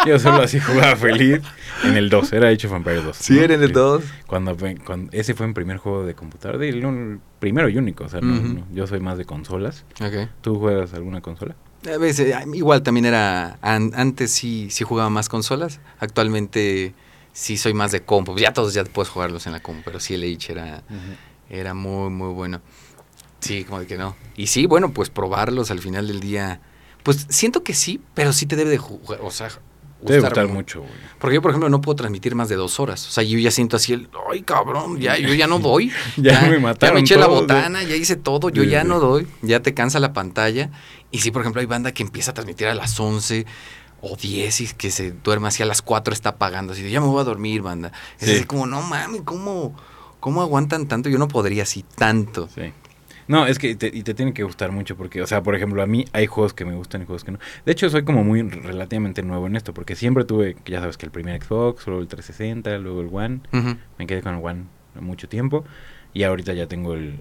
[0.07, 1.41] Yo solo así jugaba feliz.
[1.85, 3.17] En el 2, era of Empires 2.
[3.17, 3.43] Sí, ¿no?
[3.43, 3.73] era en el Sí.
[3.75, 4.05] 2.
[4.27, 8.21] Cuando, cuando- ese fue mi primer juego de computadora, el primero y único, o sea,
[8.21, 8.49] no- Ujú.
[8.61, 9.85] no, yo soy más de consolas.
[10.01, 10.29] Ok.
[10.43, 11.57] ¿Tú juegas alguna consola?
[11.93, 16.95] A veces, igual también era, an- antes sí, sí jugaba más consolas, actualmente
[17.33, 20.15] sí soy más de compu, ya todos ya puedes jugarlos en la compu, pero sí
[20.15, 20.83] el Age era,
[21.51, 22.61] era muy, muy bueno.
[23.43, 24.17] Sí, como de que no.
[24.37, 26.61] Y sí, bueno, pues probarlos al final del día,
[27.03, 29.55] pues siento que sí, pero sí te debe de jugar, o sea, Te
[30.15, 30.93] debe gustar gustar mu- mucho, güey.
[31.19, 33.07] Porque yo, por ejemplo, no puedo transmitir más de dos horas.
[33.07, 35.93] O sea, yo ya siento así el, ay, cabrón, ya, yo ya no doy.
[36.17, 38.89] Ya me mataron Ya me eché la botana, ya hice todo, yo Sí, ya sí.
[38.89, 39.27] no doy.
[39.43, 40.71] Ya te cansa la pantalla.
[41.11, 43.45] Y sí, por ejemplo, hay banda que empieza a transmitir a las 11
[44.01, 46.73] o 10 y que se duerme así a las 4 está apagando.
[46.73, 47.93] Así de, ya me voy a dormir, banda.
[48.19, 48.35] Es Sí.
[48.37, 49.77] así como, no mames, ¿cómo,
[50.19, 51.09] ¿cómo aguantan tanto?
[51.11, 52.49] Yo no podría así tanto.
[52.53, 52.73] Sí.
[53.29, 55.83] No, es que te, y te tiene que gustar mucho porque, o sea, por ejemplo,
[55.83, 57.39] a mí hay juegos que me gustan y juegos que no.
[57.65, 61.07] De hecho, soy como muy relativamente nuevo en esto porque siempre tuve, ya sabes, que
[61.07, 63.41] el primer Xbox, luego el 360, luego el One.
[63.99, 64.65] Me quedé con el One
[65.01, 65.65] mucho tiempo
[66.15, 67.19] y ahorita ya tengo el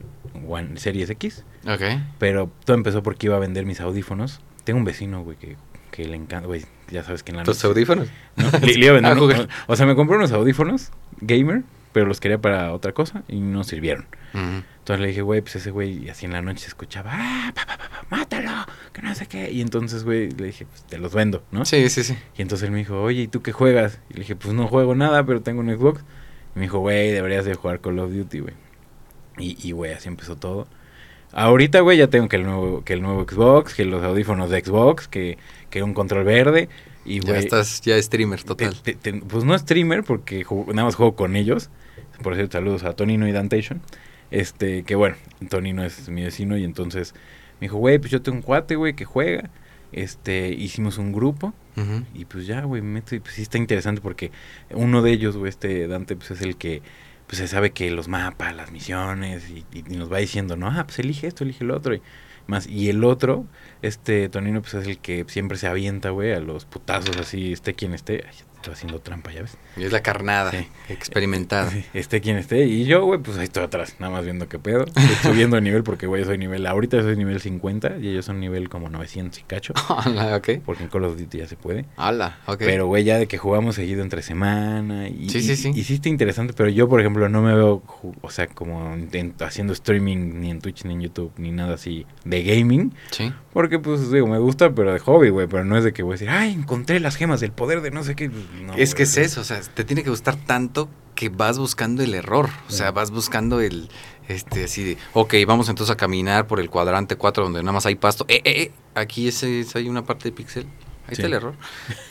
[0.47, 1.45] One Series X.
[1.67, 1.81] Ok.
[2.19, 4.41] Pero todo empezó porque iba a vender mis audífonos.
[4.63, 5.55] Tengo un vecino, güey, que,
[5.91, 8.09] que le encanta, güey, ya sabes que en la ¿Tus noche- audífonos?
[8.37, 8.49] ¿no?
[8.65, 12.19] Le, le iba a vender Ah, o sea, me compré unos audífonos gamer, pero los
[12.19, 14.05] quería para otra cosa y no sirvieron.
[14.33, 17.51] Entonces le dije, güey, pues ese güey, y así en la noche se escuchaba, ah,
[17.53, 18.51] pa, pa, pa, pa, mátalo,
[18.93, 19.51] que no sé qué.
[19.51, 21.65] Y entonces, güey, le dije, pues te los vendo, ¿no?
[21.65, 22.15] Sí, sí, sí.
[22.37, 23.99] Y entonces él me dijo, oye, ¿y tú qué juegas?
[24.09, 26.01] Y le dije, pues no juego nada, pero tengo un Xbox.
[26.55, 28.53] Y me dijo, güey, deberías de jugar Call of Duty, güey.
[29.37, 30.67] Y, y, güey, así empezó todo.
[31.33, 34.61] Ahorita, güey, ya tengo que el nuevo, que el nuevo Xbox, que los audífonos de
[34.63, 35.37] Xbox, que,
[35.69, 36.67] que un control verde.
[37.05, 38.75] Y, Ya estás, ya streamer total.
[38.81, 41.69] te- te- te- pues no streamer, porque nada más juego con ellos.
[42.21, 43.81] Por cierto, saludos a Tonino y Dantation.
[44.31, 45.15] Este, que bueno,
[45.49, 47.13] Tonino es mi vecino y entonces
[47.59, 49.49] me dijo, güey, pues yo tengo un cuate, güey, que juega.
[49.91, 51.53] Este, hicimos un grupo
[52.13, 54.31] y pues ya, güey, me meto y pues sí está interesante porque
[54.71, 56.81] uno de ellos, güey, este Dante, pues es el que
[57.27, 60.67] pues se sabe que los mapas, las misiones y, y- y nos va diciendo, no,
[60.67, 62.01] ah, pues elige esto, elige el otro y
[62.47, 62.67] más.
[62.67, 63.45] Y el otro,
[63.81, 67.73] este Tonino, pues es el que siempre se avienta, güey, a los putazos así, esté
[67.73, 68.23] quien esté.
[68.27, 69.57] Ay, estoy haciendo trampa, ya ves.
[69.75, 70.67] Y es la carnada, Sí.
[70.89, 71.69] experimentada.
[71.71, 72.65] Sí, esté quien esté.
[72.65, 74.85] Y yo, güey, pues ahí estoy atrás, nada más viendo qué pedo.
[74.85, 74.93] Estoy
[75.49, 78.69] subiendo de nivel porque, güey, soy nivel, ahorita soy nivel 50 y ellos son nivel
[78.69, 79.73] como 900 y cacho.
[80.05, 80.49] Ala, ok.
[80.65, 81.85] Porque en Call of Duty ya se puede.
[81.97, 82.59] Ala, ok.
[82.59, 85.07] Pero, güey, ya de que jugamos seguido entre semana.
[85.09, 85.71] Y, Sí, sí, sí.
[85.73, 87.81] Y, sí está interesante, pero yo, por ejemplo, no me veo,
[88.21, 92.05] o sea, como en- haciendo streaming ni en Twitch ni en YouTube ni nada así
[92.25, 92.93] de gaming.
[93.11, 93.31] Sí.
[93.53, 95.47] Porque, pues, digo, me gusta, pero de hobby, güey.
[95.47, 97.91] Pero no es de que voy a decir, ay, encontré las gemas del poder de
[97.91, 98.29] no sé qué.
[98.63, 102.01] No, es que es eso, o sea, te tiene que gustar tanto que vas buscando
[102.03, 102.49] el error.
[102.67, 102.93] O sea, Sí.
[102.95, 103.89] vas buscando el.
[104.27, 104.97] Este, así de.
[105.13, 108.25] Ok, vamos entonces a caminar por el cuadrante 4 donde nada más hay pasto.
[108.27, 110.65] Eh, eh, eh, aquí ese, hay una parte de pixel.
[111.07, 111.21] Ahí Sí.
[111.23, 111.55] está el error.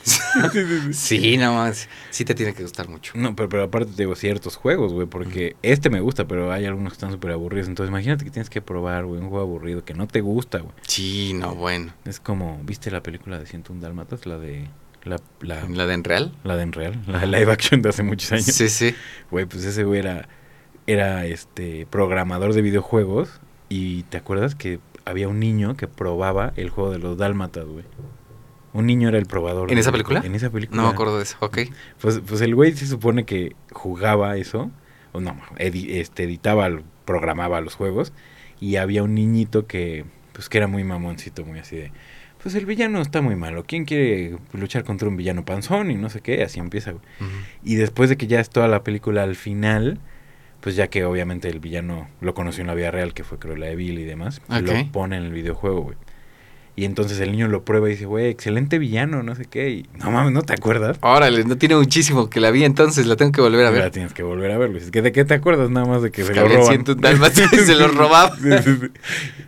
[0.93, 1.89] Sí, nada más.
[2.11, 3.13] Sí te tiene que gustar mucho.
[3.17, 6.67] No, pero, pero aparte te digo ciertos juegos, güey, porque este me gusta, pero hay
[6.67, 7.69] algunos que están súper aburridos.
[7.69, 10.73] Entonces imagínate que tienes que probar, güey, un juego aburrido que no te gusta, güey.
[10.87, 11.93] Sí, no, bueno.
[12.05, 14.27] Es como, ¿viste la película de 101 Dálmatas?
[14.27, 14.69] La de...
[15.05, 16.33] La, la, ¿La de Enreal?
[16.45, 18.45] la de Enreal, la live action de hace muchos años.
[18.45, 18.95] Sí, sí.
[19.31, 20.29] Güey, pues ese güey era,
[20.87, 26.69] era este programador de videojuegos y ¿te acuerdas que había un niño que probaba el
[26.71, 27.85] juego de los dálmatas, güey?
[28.73, 29.73] Un niño era el probador.
[29.73, 30.21] ¿En esa película?
[30.25, 30.81] En esa película.
[30.83, 31.37] No me acuerdo de eso.
[31.41, 31.59] Ok.
[32.01, 34.71] Pues, pues el güey se supone que jugaba eso,
[35.13, 36.69] o no, edi- este, editaba,
[37.05, 38.13] programaba los juegos,
[38.61, 41.93] y había un niñito que, pues que era muy mamoncito, muy así de,
[42.43, 45.91] pues el villano está muy malo, ¿quién quiere luchar contra un villano panzón?
[45.91, 47.05] Y no sé qué, así empieza, güey.
[47.63, 49.99] Y después de que ya es toda la película al final,
[50.61, 53.67] pues ya que obviamente el villano lo conoció en la vida real, que fue Cruella
[53.67, 55.97] de Vil y demás, lo pone en el videojuego, güey.
[56.81, 59.69] Y entonces el niño lo prueba y dice, güey, excelente villano, no sé qué.
[59.69, 60.97] Y no mames, ¿no te acuerdas?
[61.03, 63.91] Órale, no tiene muchísimo que la vi entonces, la tengo que volver a La ver.
[63.91, 64.79] tienes que volver a verlo.
[64.79, 65.69] Es que ¿De qué te acuerdas?
[65.69, 66.67] Nada más de que se Que lo roban.
[66.87, 67.89] 101 dálmatas y se lo.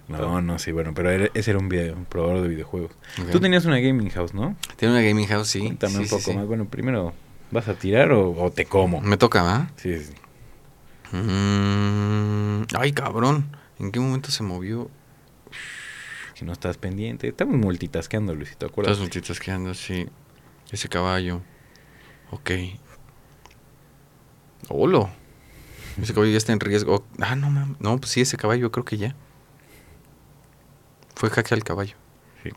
[0.09, 2.91] No, no, sí, bueno, pero era- ese era un, video, un probador de videojuegos.
[3.31, 4.55] Tú tenías una gaming house, ¿no?
[4.77, 5.61] Tiene una gaming house, sí.
[5.61, 6.37] Cuéntame Sí, un sí, poco sí.
[6.37, 6.47] más.
[6.47, 7.15] Bueno, primero,
[7.51, 9.01] ¿vas a tirar o, o te como?
[9.01, 9.71] Me toca, ¿va?
[9.77, 10.13] Sí, sí.
[11.17, 13.47] Mm, ay, cabrón.
[13.79, 14.91] ¿En qué momento se movió?
[16.43, 17.29] Si no estás pendiente.
[17.29, 18.99] Estamos multitasqueando, Luisito, acuerdas?
[18.99, 20.09] multitas que ando, sí.
[20.73, 21.41] Ese caballo.
[22.33, 22.51] Ok.
[24.69, 25.09] Holo.
[26.03, 27.07] Ese caballo ya está en riesgo.
[27.21, 27.81] Ah, no, mames.
[27.81, 29.15] No, pues sí, ese caballo creo que ya.
[31.15, 31.95] Fue jaque al caballo.
[32.43, 32.51] Sí.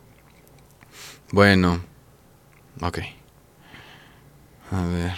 [1.30, 1.80] Bueno.
[2.82, 2.98] Ok.
[4.72, 5.14] A ver.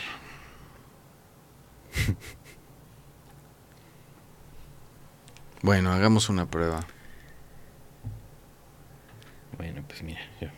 [5.63, 6.87] bueno, hagamos una prueba.
[9.59, 10.53] Bueno, pues mira, ya.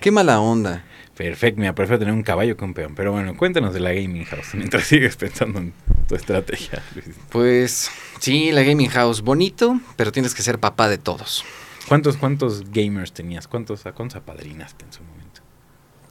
[0.00, 0.84] Qué mala onda.
[1.14, 2.94] Perfecto, mira, prefiero tener un caballo que un peón.
[2.94, 5.74] Pero bueno, cuéntanos de la gaming house mientras sigues pensando en
[6.08, 7.18] tu estrategia, Luisito.
[7.28, 11.44] Pues sí, la gaming house bonito, pero tienes que ser papá de todos.
[11.86, 13.46] ¿Cuántos, cuántos gamers tenías?
[13.46, 15.42] ¿Cuántos, ¿A cuántos apadrinaste en su momento?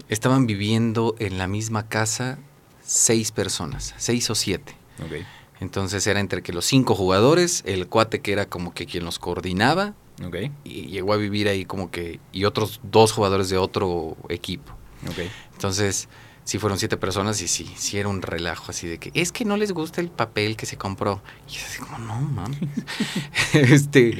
[0.09, 2.37] Estaban viviendo en la misma casa
[2.83, 4.75] seis personas, seis o siete.
[5.03, 5.25] Ok,
[5.61, 9.17] Entonces era entre que los cinco jugadores, el cuate que era como que quien los
[9.19, 9.93] coordinaba,
[10.25, 14.71] ok, y llegó a vivir ahí como que, y otros dos jugadores de otro equipo.
[15.07, 15.19] ok.
[15.53, 16.09] Entonces,
[16.43, 19.45] sí fueron siete personas y sí, sí era un relajo así de que, es que
[19.45, 21.21] no les gusta el papel que se compró.
[21.47, 22.59] Y es así como, no, mames.
[23.53, 24.17] este,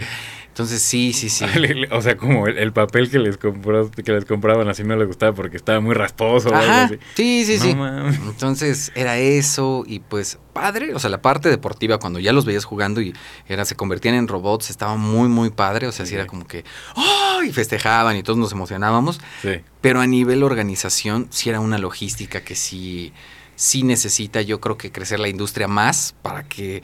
[0.59, 1.45] entonces sí, sí, sí.
[1.91, 5.07] o sea, como el, el papel que les compró, que les compraban así no les
[5.07, 6.97] gustaba porque estaba muy rasposo o algo así.
[7.15, 8.19] sí, sí, No sí.
[8.27, 12.65] Entonces era eso y pues padre, o sea, la parte deportiva cuando ya los veías
[12.65, 13.13] jugando y
[13.47, 16.15] era se convertían en robots, estaba muy muy padre, o sea, sí Sí.
[16.15, 17.41] era como que ¡oh!
[17.43, 22.41] y festejaban y todos nos emocionábamos, Sí, pero a nivel organización sí era una logística
[22.41, 23.13] que sí
[23.55, 26.81] sí necesita, yo creo que crecer la industria más para que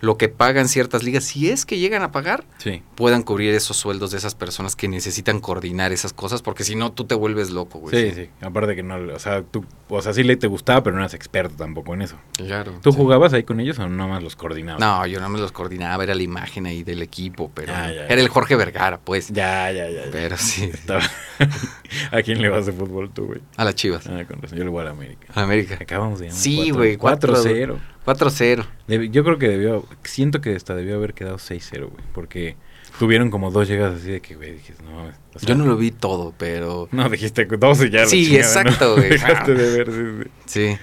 [0.00, 2.82] lo que pagan ciertas ligas, si es que llegan a pagar, sí.
[2.96, 6.92] puedan cubrir esos sueldos de esas personas que necesitan coordinar esas cosas, porque si no
[6.92, 8.10] tú te vuelves loco, güey.
[8.10, 8.30] Sí, sí.
[8.42, 11.14] Aparte que no, o sea, tú, o sea, sí le te gustaba, pero no eras
[11.14, 12.16] experto tampoco en eso.
[12.36, 12.74] Claro.
[12.82, 12.98] ¿Tú sí.
[12.98, 14.80] jugabas ahí con ellos o nada más los coordinabas?
[14.80, 18.20] No, yo no me los coordinaba, era la imagen ahí del equipo, pero ya, era
[18.20, 19.28] el Jorge Vergara, pues.
[19.28, 20.02] Ya, ya, ya.
[20.12, 20.70] Pero sí.
[22.12, 23.40] ¿A quién le vas de fútbol tú, güey?
[23.56, 24.58] a las Chivas, Ah, con razón.
[24.58, 25.26] Yo le voy a la América.
[25.34, 25.78] a América.
[25.80, 26.40] Acabamos de ganar.
[26.40, 27.76] Sí, güey, cuatro- 4-0.
[28.06, 28.64] 4-0.
[28.88, 32.56] Debi- Yo creo que debió, siento que hasta debió haber quedado 6-0, güey, porque
[32.98, 35.16] tuvieron como dos llegadas así de que, güey, dijiste, no mames.
[35.34, 38.00] o sea, Yo no lo vi todo, pero No, dijiste 12 ya.
[38.02, 39.10] la Sí, exacto, güey.
[39.10, 40.68] Dejaste de ver, sí, sí.
[40.76, 40.78] sí,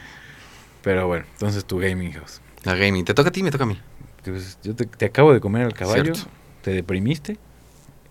[0.83, 2.41] Pero bueno, entonces tu gaming house.
[2.65, 3.05] la gaming.
[3.05, 3.41] ¿Te toca a ti?
[3.41, 3.79] Me toca a mí.
[4.23, 6.29] Pues, yo te, te acabo de comer al caballo, Cierto.
[6.61, 7.37] te deprimiste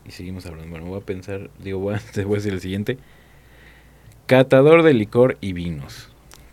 [0.06, 0.68] y seguimos hablando.
[0.70, 2.98] Bueno, voy a pensar, digo, voy a, te voy a decir el siguiente.
[4.26, 6.08] Catador de licor y vinos.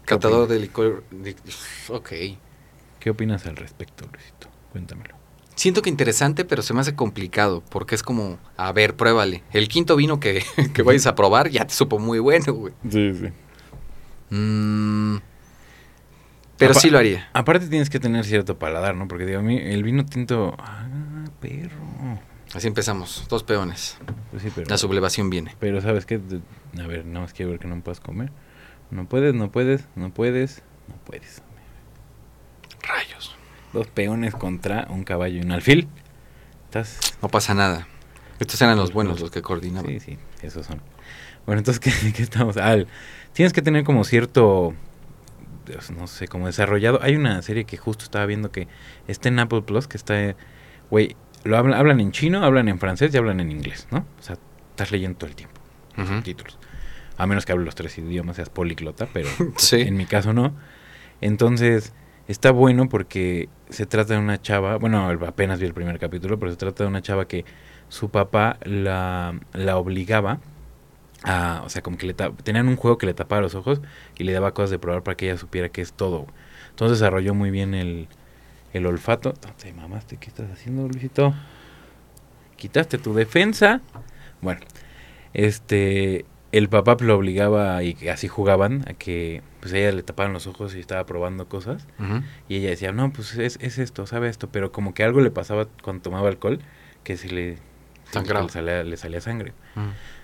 [0.05, 1.03] ¿Qué Catador de licor.
[1.11, 1.35] de-
[1.89, 2.11] Ok.
[2.99, 4.49] ¿Qué opinas al respecto, Luisito?
[4.71, 5.15] Cuéntamelo.
[5.55, 9.43] Siento que interesante, pero se me hace complicado, porque es como, a ver, pruébale.
[9.51, 12.73] El quinto vino que, que vayas a probar ya te supo muy bueno, güey.
[12.89, 13.27] Sí, sí.
[14.35, 15.17] Mm,
[16.57, 17.29] pero Apa- sí lo haría.
[17.33, 19.07] Aparte tienes que tener cierto paladar, ¿no?
[19.07, 20.55] Porque digo, a mí el vino tinto...
[20.59, 20.85] Ah,
[21.41, 22.19] perro.
[22.53, 23.97] Así empezamos, dos peones.
[24.31, 24.67] Pues sí, pero...
[24.69, 25.55] La sublevación viene.
[25.59, 26.19] Pero ¿sabes qué?
[26.81, 28.31] A ver, nada más quiero ver que no puedas comer.
[28.91, 31.43] No puedes, no puedes, no puedes, no puedes.
[33.73, 35.87] Dos peones contra un caballo y un alfil.
[36.65, 36.99] Estás...
[37.21, 37.87] No pasa nada.
[38.39, 39.91] Estos eran los buenos, los que coordinaban.
[39.91, 40.81] Sí, sí, esos son.
[41.45, 42.57] Bueno, entonces, ¿qué, qué estamos?
[42.57, 42.77] Ah,
[43.33, 44.73] tienes que tener como cierto,
[45.65, 46.99] Dios, no sé, como desarrollado.
[47.01, 48.67] Hay una serie que justo estaba viendo que
[49.07, 50.35] está en Apple Plus, que está,
[50.89, 53.99] güey, lo hablan, hablan en chino, hablan en francés y hablan en inglés, ¿no?
[54.19, 54.37] O sea,
[54.71, 55.59] estás leyendo todo el tiempo
[55.97, 56.07] Ujú.
[56.07, 56.57] subtítulos.
[57.17, 59.27] A menos que hables los tres idiomas, seas políglota, pero
[59.57, 59.81] Sí.
[59.81, 60.53] en mi caso no.
[61.21, 61.93] Entonces,
[62.27, 66.51] está bueno porque se trata de una chava, bueno, apenas vi el primer capítulo, pero
[66.51, 67.45] se trata de una chava que
[67.87, 70.39] su papá la, la obligaba
[71.23, 73.81] a, o sea, como que le tenían un juego que le tapaba los ojos
[74.17, 76.27] y le daba cosas de probar para que ella supiera que es todo.
[76.69, 78.07] Entonces desarrolló muy bien el,
[78.73, 79.33] el olfato.
[79.33, 81.33] Te ¿qué estás haciendo, Luisito?
[82.55, 83.81] Quitaste tu defensa.
[84.41, 84.61] Bueno,
[85.33, 90.03] este, el papá lo obligaba y que así jugaban a que pues a ella le
[90.03, 91.85] tapaban los ojos y estaba probando cosas
[92.47, 95.31] y ella decía, no, pues es, es esto, sabe esto, pero como que algo le
[95.31, 96.59] pasaba cuando tomaba alcohol
[97.03, 97.57] que se le,
[98.11, 98.45] Sangraba.
[98.47, 99.53] le salía, le salía sangre.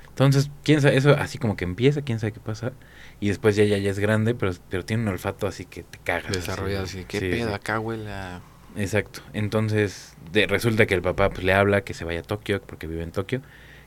[0.10, 2.72] Entonces, quién sabe, eso así como que empieza, quién sabe qué pasa.
[3.20, 6.00] Y después ya ella ya es grande, pero, pero tiene un olfato así que te
[6.04, 6.32] cagas.
[6.32, 7.04] Desarrollado así.
[7.06, 7.50] ¿Qué Sí, pedo?
[7.50, 7.54] sí.
[7.54, 8.40] Acá huele a...
[8.78, 9.22] Exacto.
[9.34, 12.88] Entonces, de- resulta que el papá pues, le habla que se vaya a Tokio, porque
[12.88, 13.42] vive en Tokio.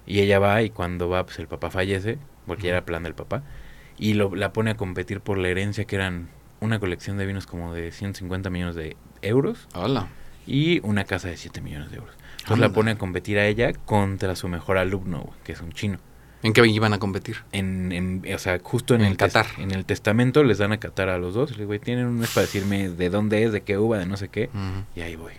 [0.09, 3.15] Y ella va, y cuando va, pues el papá fallece, porque ya era plan del
[3.15, 3.43] papá.
[3.99, 6.29] Y lo, la pone a competir por la herencia, que eran
[6.61, 10.09] una colección de vinos como de 150 millones de euros Hola.
[10.47, 12.15] y una casa de 7 millones de euros.
[12.41, 15.99] Entonces la pone a competir a ella contra su mejor alumno, que es un chino.
[16.43, 17.39] ¿En qué iban a competir?
[17.53, 19.47] En, en, o sea, justo en, En el Qatar.
[19.59, 21.51] en el testamento les dan a Qatar a los dos.
[21.51, 24.07] Y le digo, tienen un mes para decirme de dónde es, de qué uva, de
[24.07, 24.49] no sé qué.
[24.97, 25.33] Y ahí voy.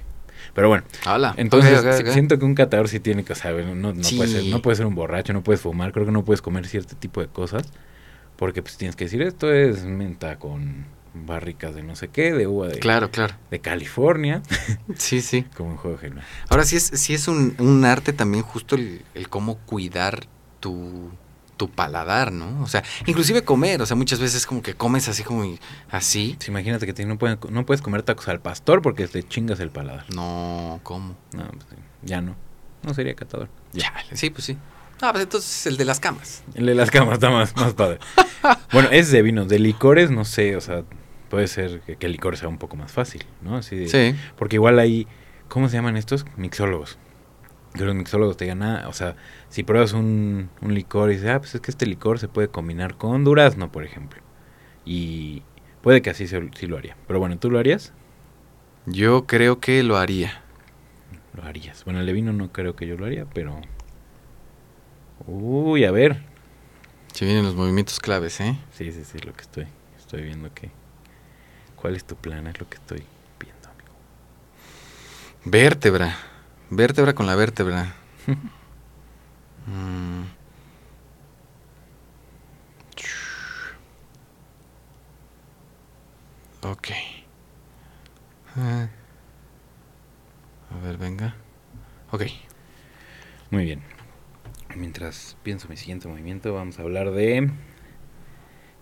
[0.59, 1.33] Pero bueno, Hola.
[1.37, 4.17] entonces siento que un catador sí tiene que, sea, no, no, Sí.
[4.17, 6.67] puede ser, no puede ser un borracho, no puedes fumar, creo que no puedes comer
[6.67, 7.63] cierto tipo de cosas.
[8.35, 12.45] Porque pues tienes que decir, esto es menta con barricas de no sé qué, de
[12.45, 13.35] uva de, Claro, claro.
[13.49, 14.41] de California,
[14.97, 15.43] Sí, sí.
[15.55, 16.25] como un juego general.
[16.49, 20.25] Ahora sí es, sí es un, un arte también justo el, el cómo cuidar
[20.59, 21.09] tu,
[21.59, 22.63] tu paladar, ¿no?
[22.63, 25.43] O sea, inclusive comer, o sea, muchas veces como que comes así como
[25.91, 26.33] así.
[26.37, 29.59] Pues imagínate que te- no, pueden- no puedes comer tacos al pastor porque te chingas
[29.59, 30.05] el paladar.
[30.15, 31.15] No, ¿cómo?
[31.33, 32.35] No, pues, sí, ya no.
[32.81, 33.49] No sería catador.
[33.73, 33.91] Ya.
[33.93, 34.57] Chale, Sí, pues sí.
[35.01, 36.43] Ah, pues entonces el de las camas.
[36.55, 37.99] El de las camas está más, más padre.
[38.73, 39.47] bueno, es de vinos.
[39.49, 40.83] De licores, no sé, o sea,
[41.29, 43.57] puede ser que, que el licor sea un poco más fácil, ¿no?
[43.57, 44.17] Así de- Sí.
[44.37, 45.07] Porque igual hay,
[45.49, 46.25] ¿cómo se llaman estos?
[46.37, 46.97] Mixólogos.
[47.73, 49.15] Que los mixólogos te digan, ah, o sea,
[49.49, 52.47] si pruebas un, un licor y dices, ah, pues es que este licor se puede
[52.47, 54.21] combinar con durazno, por ejemplo.
[54.85, 55.43] Y
[55.81, 56.97] puede que así se, sí lo haría.
[57.07, 57.93] Pero bueno, ¿tú lo harías?
[58.85, 60.41] Yo creo que lo haría.
[61.35, 61.85] Lo harías.
[61.85, 63.61] Bueno, el de vino no creo que yo lo haría, pero...
[65.27, 66.23] Uy, a ver.
[67.13, 68.57] Se vienen los movimientos claves, ¿eh?
[68.71, 69.67] Sí, sí, sí, lo que estoy.
[69.97, 70.71] Estoy viendo que...
[71.75, 72.47] ¿Cuál es tu plan?
[72.47, 73.03] Es lo que estoy
[73.39, 73.91] viendo, amigo.
[75.45, 76.17] Vértebra.
[76.69, 77.95] Vértebra con la vértebra.
[79.67, 80.23] Mm.
[86.61, 86.87] Ok.
[88.55, 88.87] Ah.
[90.71, 91.35] A ver, venga.
[92.11, 92.23] Ok.
[93.49, 93.81] Muy bien.
[94.75, 97.49] Mientras pienso mi siguiente movimiento, vamos a hablar de...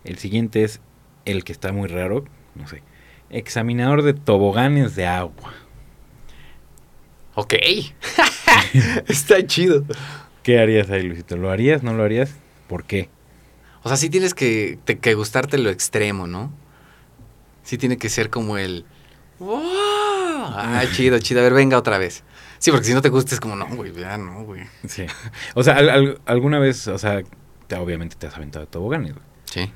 [0.04, 0.80] El siguiente es
[1.24, 2.24] el que está muy raro,
[2.54, 2.82] no sé.
[3.30, 5.52] Examinador de toboganes de agua.
[7.40, 7.54] Ok.
[9.06, 9.84] Está chido.
[10.42, 11.36] ¿Qué harías ahí, Luisito?
[11.36, 11.84] ¿Lo harías?
[11.84, 12.34] ¿No lo harías?
[12.66, 13.08] ¿Por qué?
[13.84, 16.52] O sea, sí tienes que, te- que gustarte lo extremo, ¿no?
[17.62, 18.84] Sí tiene que ser como el...
[19.38, 19.60] ¡Wow!
[19.62, 21.38] Ah, chido, chido.
[21.40, 22.24] A ver, venga otra vez.
[22.58, 24.62] Sí, porque si no te gusta es como, no, güey, ya no, güey.
[24.88, 25.06] Sí.
[25.54, 27.22] O sea, al- al- alguna vez, o sea,
[27.68, 29.12] te- obviamente te has aventado de toboganes.
[29.12, 29.24] güey.
[29.44, 29.72] Sí.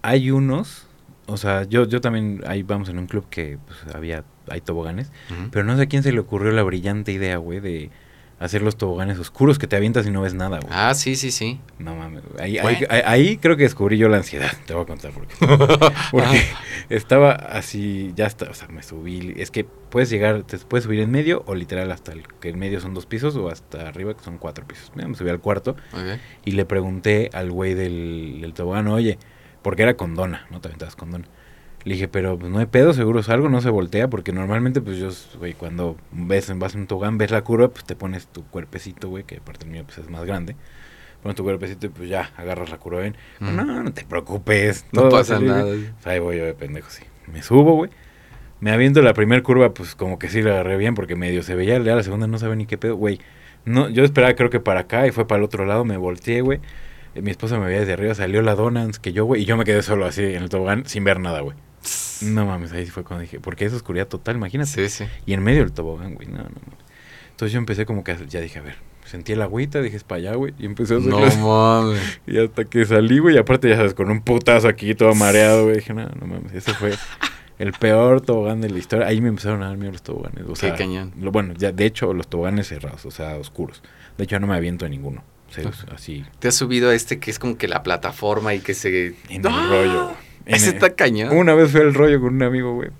[0.00, 0.86] Hay unos,
[1.26, 5.10] o sea, yo, yo también, ahí vamos en un club que pues, había, hay toboganes.
[5.50, 7.90] Pero no sé a quién se le ocurrió la brillante idea, güey, de
[8.38, 10.72] hacer los toboganes oscuros que te avientas y no ves nada, güey.
[10.74, 11.60] Ah, sí, sí, sí.
[11.78, 12.24] No mames.
[12.40, 12.78] Ahí, Bueno.
[12.90, 14.50] ahí, ahí- creo que descubrí yo la ansiedad.
[14.66, 15.36] Te voy a contar por qué.
[16.10, 16.42] Porque
[16.88, 19.32] estaba así, ya está, o sea, me subí.
[19.36, 22.58] Es que puedes llegar, te puedes subir en medio o literal hasta el que en
[22.58, 24.90] medio son dos pisos o hasta arriba que son cuatro pisos.
[24.96, 25.76] Mira, me subí al cuarto
[26.44, 29.18] y le pregunté al güey del, del tobogán, oye,
[29.62, 31.28] porque era con dona, no te aventabas con dona.
[31.84, 34.80] Le dije, pero pues, no hay pedo, seguro es algo, no se voltea, porque normalmente,
[34.80, 38.26] pues yo, güey, cuando ves, vas en un tobogán, ves la curva, pues te pones
[38.28, 40.54] tu cuerpecito, güey, que aparte el mío, pues es más grande.
[41.22, 43.16] Pones tu cuerpecito y pues ya, agarras la curva bien.
[43.40, 43.56] Mm.
[43.56, 44.86] No, no te preocupes.
[44.92, 45.64] No pasa nada.
[45.64, 45.94] bien".
[45.94, 47.02] Pues, ahí voy yo de pendejo, sí.
[47.32, 47.90] Me subo, güey.
[48.60, 51.56] Me aviento la primera curva, pues como que sí la agarré bien, porque medio se
[51.56, 53.20] veía, ya la segunda no sabe ni qué pedo, güey.
[53.64, 56.42] No, yo esperaba creo que para acá y fue para el otro lado, me volteé,
[56.42, 56.60] güey.
[57.14, 59.56] Mi esposa me veía desde arriba, salió la dona antes que yo, güey, y yo
[59.56, 61.56] me quedé solo así en el tobogán sin ver nada, güey.
[62.24, 64.70] No mames, ahí fue cuando dije, porque es oscuridad total, imagínate.
[64.70, 65.04] Sí, sí.
[65.26, 66.78] Y en medio del tobogán, güey, no, no mames.
[67.30, 70.18] Entonces yo empecé como que, ya dije, a ver, sentí el agüita, dije, es para
[70.20, 70.54] allá, güey.
[70.58, 72.20] Y empecé a hacer No las- mames.
[72.26, 75.64] Y hasta que salí, güey, y aparte ya sabes, con un putazo aquí todo mareado,
[75.64, 75.76] güey.
[75.76, 76.92] Dije, no, no mames, ese fue
[77.58, 79.06] el peor tobogán de la historia.
[79.06, 80.44] Ahí me empezaron a dar miedo los toboganes.
[80.44, 81.12] O Qué sea, cañón.
[81.20, 83.82] lo- bueno, ya, de hecho, los toboganes cerrados, o sea, oscuros.
[84.18, 85.24] De hecho, no me aviento en ninguno.
[85.48, 88.54] O sea, es así, Te has subido a este que es como que la plataforma
[88.54, 89.08] y que se.
[89.28, 89.66] en el ¡Ah!
[89.68, 90.04] rollo.
[90.04, 90.16] güey.
[90.46, 91.36] Ese está cañón.
[91.36, 92.90] Una vez fue el rollo con un amigo, güey.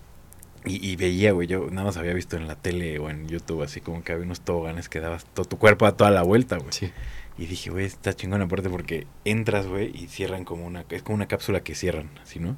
[0.65, 3.63] Y, y veía, güey, yo nada más había visto en la tele o en YouTube
[3.63, 6.57] así como que había unos toboganes que dabas todo tu cuerpo a toda la vuelta,
[6.59, 6.73] güey.
[6.73, 6.93] Sí.
[7.37, 10.85] Y dije, güey, está chingón aparte porque entras, güey, y cierran como una...
[10.91, 12.57] Es como una cápsula que cierran, así, ¿no?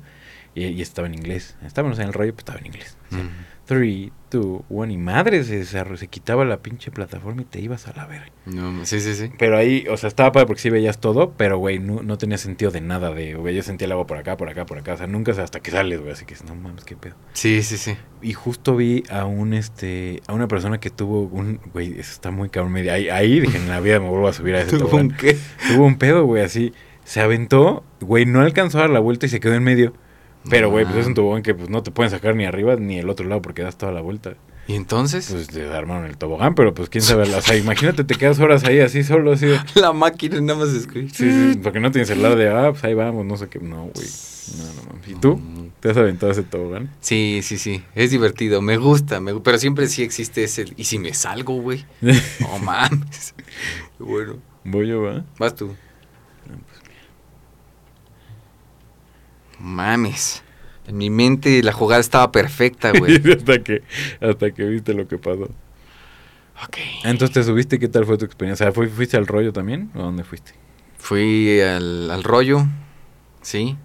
[0.55, 1.57] Y, y estaba en inglés.
[1.64, 2.96] Estábamos en el rollo, pues estaba en inglés.
[3.11, 3.55] Mm.
[3.66, 7.86] 3, 2, 1 y madre, se, se, se quitaba la pinche plataforma y te ibas
[7.88, 8.30] a la verga.
[8.46, 9.30] No, sí, sí, sí.
[9.38, 12.36] Pero ahí, o sea, estaba padre porque sí veías todo, pero, güey, no, no tenía
[12.36, 13.34] sentido de nada de...
[13.34, 14.94] Güey, yo sentía el agua por acá, por acá, por acá.
[14.94, 16.12] O sea, nunca hasta que sales, güey.
[16.12, 17.14] Así que, no mames, qué pedo.
[17.32, 17.96] Sí, sí, sí.
[18.20, 20.20] Y justo vi a un, este...
[20.26, 21.61] A una persona que tuvo un...
[21.72, 22.76] Güey, eso está muy cabrón.
[22.76, 25.38] Ahí, ahí dije, en la vida me vuelvo a subir a ese ¿Tuvo un qué?
[25.68, 26.74] Tuvo un pedo, güey, así.
[27.05, 29.94] Se aventó, güey, no alcanzó a dar la vuelta y se quedó en medio.
[30.51, 32.99] Pero, güey, pues es un tobogán que pues no te pueden sacar ni arriba ni
[32.99, 34.34] el otro lado porque das toda la vuelta.
[34.66, 35.28] ¿Y entonces?
[35.30, 37.22] Pues te armaron el tobogán, pero pues quién sabe.
[37.34, 39.47] O sea, imagínate, te quedas horas ahí así solo, así.
[39.47, 41.14] de- la máquina nada más escucha.
[41.14, 43.59] Sí, sí, porque no tienes el lado de, ah, pues ahí vamos, no sé qué.
[43.59, 44.07] No, güey.
[44.59, 45.09] No, no mames.
[45.09, 45.36] ¿Y tú?
[45.36, 45.70] Mm.
[45.80, 46.90] ¿Te has aventado ese tobogán?
[47.01, 47.82] Sí, sí, sí.
[47.95, 48.62] Es divertido.
[48.62, 49.20] Me gusta.
[49.20, 50.64] me pero siempre sí existe ese.
[50.76, 51.84] ¿Y si me salgo, güey?
[52.40, 53.34] No mames.
[53.99, 54.36] bueno.
[54.64, 55.24] Voy yo, ¿va?
[55.38, 55.74] Vas tú.
[59.64, 60.42] Mames.
[60.86, 63.16] En mi mente la jugada estaba perfecta, güey.
[63.36, 63.82] hasta, que,
[64.20, 65.44] hasta que viste lo que pasó.
[66.64, 66.76] ok.
[67.04, 68.68] Entonces te subiste, ¿qué tal fue tu experiencia?
[68.68, 69.90] O sea, ¿fu- ¿fuiste al rollo también?
[69.94, 70.52] ¿O dónde fuiste?
[70.98, 72.66] Fui al, al rollo.
[73.40, 73.76] Sí.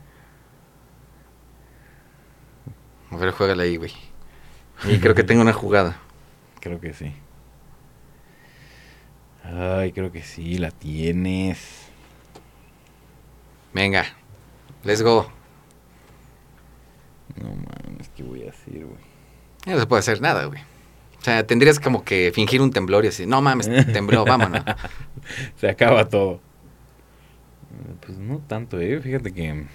[3.11, 3.91] A ver, juégala ahí, güey.
[4.87, 5.97] Y creo que tengo una jugada.
[6.61, 7.13] Creo que sí.
[9.43, 11.87] Ay, creo que sí, la tienes.
[13.73, 14.05] Venga.
[14.83, 15.31] Let's go.
[17.41, 18.99] No mames, ¿qué voy a hacer, güey?
[19.65, 20.61] No se puede hacer nada, güey.
[21.19, 23.25] O sea, tendrías como que fingir un temblor y así.
[23.25, 24.63] No mames, tembló, vámonos.
[25.57, 26.35] Se acaba todo.
[26.35, 28.99] Eh, Pues no tanto, eh.
[29.01, 29.51] Fíjate que.
[29.51, 29.67] Vamos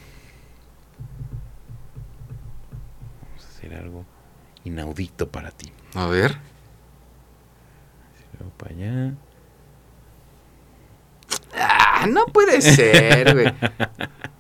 [3.45, 4.05] a hacer algo
[4.65, 5.71] inaudito para ti.
[5.95, 6.37] A ver.
[8.39, 9.15] Luego para allá.
[11.57, 13.47] Ah, no puede ser, güey.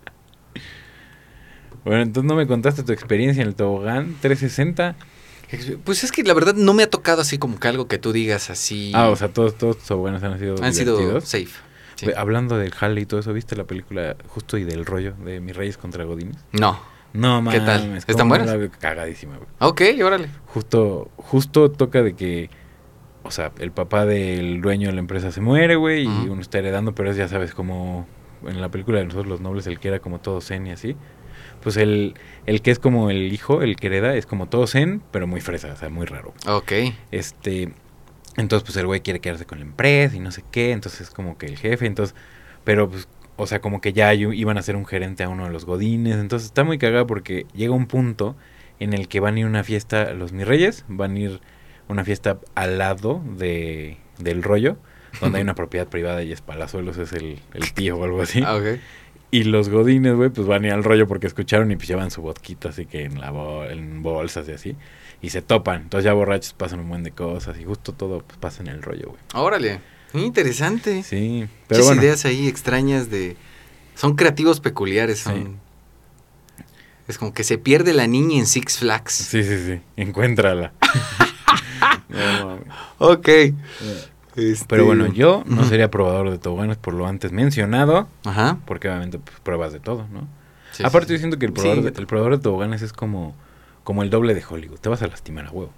[1.85, 4.97] Bueno, entonces no me contaste tu experiencia en el tobogán 360.
[5.85, 8.13] Pues es que la verdad no me ha tocado así como que algo que tú
[8.13, 8.93] digas así.
[8.95, 11.49] Ah, o sea, todos, todos tus toboganes han sido han sido safe.
[11.97, 12.07] Sí.
[12.17, 15.55] Hablando del jale y todo eso, ¿viste la película justo y del rollo de Mis
[15.55, 16.37] Reyes contra Godines?
[16.53, 16.81] No.
[17.13, 17.65] No, ¿Qué mames.
[17.65, 17.81] tal?
[17.83, 18.71] ¿cómo ¿Están buenas?
[18.81, 19.49] Cagadísima, güey.
[19.61, 20.29] Ok, órale.
[20.47, 22.51] Justo, justo toca de que,
[23.23, 26.59] o sea, el papá del dueño de la empresa se muere, güey, y uno está
[26.59, 28.09] heredando, pero es, ya sabes, como
[28.45, 30.97] en la película de nosotros los nobles, el que era como todo zen y así.
[31.65, 32.15] Pues el,
[32.47, 35.41] el que es como el hijo, el que hereda, es como todo zen, pero muy
[35.41, 36.35] fresa, o sea, muy raro.
[36.47, 36.73] Ok.
[37.11, 37.73] Este,
[38.37, 41.11] entonces pues el güey quiere quedarse con la empresa y no sé qué, entonces es
[41.11, 42.15] como que el jefe, entonces,
[42.65, 45.51] pero pues, o sea, como que ya iban a ser un gerente a uno de
[45.51, 48.37] los godines, entonces está muy cagado porque llega un punto
[48.81, 51.41] en el que van a ir a una fiesta, los mis reyes, van a ir
[51.89, 54.77] a una fiesta al lado de, del rollo,
[55.21, 58.43] donde hay una propiedad privada y es Palazuelos, es el, el tío o algo así.
[58.45, 58.79] Ah, ok.
[59.35, 62.11] Y los godines, güey, pues van a ir al rollo porque escucharon y pues llevan
[62.11, 64.77] su vodquita así que en la bol- en bolsas y así.
[65.23, 65.83] Y se topan.
[65.83, 68.83] Entonces ya borrachos pasan un buen de cosas y justo todo pues, pasa en el
[68.83, 69.21] rollo, güey.
[69.35, 69.81] Órale.
[70.13, 71.03] Interesante.
[71.03, 72.03] Sí, pero Muchas bueno.
[72.03, 73.37] ideas ahí extrañas de...
[73.97, 75.19] Son creativos peculiares.
[75.21, 75.35] Son...
[76.57, 76.63] Sí.
[77.09, 79.13] Es como que se pierde la niña en Six Flags.
[79.15, 79.81] Sí, sí, sí.
[79.97, 80.73] Encuéntrala.
[82.09, 82.61] No.
[82.99, 83.29] Ok.
[84.37, 88.59] Este, Pero bueno, yo no sería probador de toboganes por lo antes mencionado, Ajá.
[88.67, 90.27] porque obviamente pues, pruebas de todo, ¿no?
[90.73, 93.37] Sí, Aparte sí, yo siento que el probador, de, el probador de toboganes es como,
[93.85, 94.79] como el doble de Hollywood.
[94.81, 95.73] Te vas a lastimar a huevo.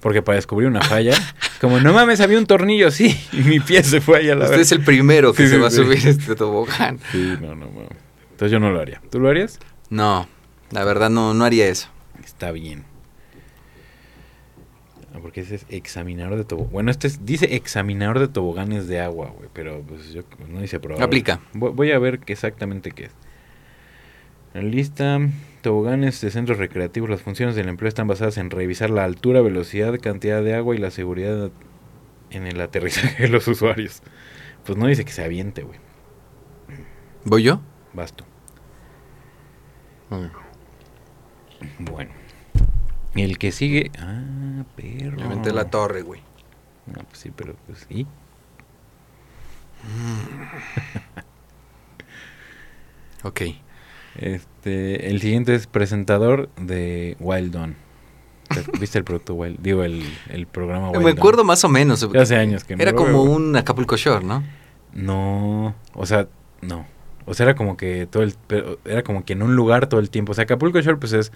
[0.00, 1.12] Porque para descubrir una falla,
[1.60, 4.44] como, no mames, había un tornillo, sí, y mi pie se fue allá a la
[4.44, 7.00] Usted es el primero que se va a subir este tobogán.
[7.10, 7.90] Sí, no, no, mames.
[8.30, 9.02] Entonces yo no lo haría.
[9.10, 9.58] ¿Tú lo harías?
[9.90, 10.28] No,
[10.70, 11.88] la verdad no, no haría eso.
[12.24, 12.84] Está bien.
[15.20, 16.72] Porque ese es examinador de toboganes.
[16.72, 19.48] Bueno, este es- dice examinador de toboganes de agua, güey.
[19.52, 21.04] Pero pues yo pues, no dice probador.
[21.04, 21.40] Aplica.
[21.52, 23.12] Voy, voy a ver qué exactamente qué es.
[24.54, 25.20] En lista,
[25.62, 27.10] toboganes de centros recreativos.
[27.10, 30.78] Las funciones del empleo están basadas en revisar la altura, velocidad, cantidad de agua y
[30.78, 31.50] la seguridad
[32.30, 34.02] en el aterrizaje de los usuarios.
[34.64, 35.78] Pues no dice que se aviente, güey.
[37.24, 37.60] ¿Voy yo?
[37.92, 38.24] Basto.
[41.78, 42.10] Bueno.
[43.18, 43.90] El que sigue.
[43.98, 45.16] Ah, perro.
[45.16, 46.20] Me aventé la torre, güey.
[46.86, 48.06] No, pues sí, pero pues sí.
[53.24, 53.42] Ok.
[54.16, 57.52] Este, el siguiente es presentador de Wild.
[58.48, 59.58] ¿Te- ¿Viste el producto Wild?
[59.60, 62.02] Digo, el, el programa Wild Me acuerdo más o menos.
[62.14, 64.42] Hace años que Era como un Acapulco Shore, ¿no?
[64.92, 66.28] No, o sea,
[66.62, 66.86] no.
[67.28, 68.34] O sea, era como que todo el...
[68.84, 70.32] Era como que en un lugar todo el tiempo.
[70.32, 71.32] O sea, Acapulco Shore, pues es...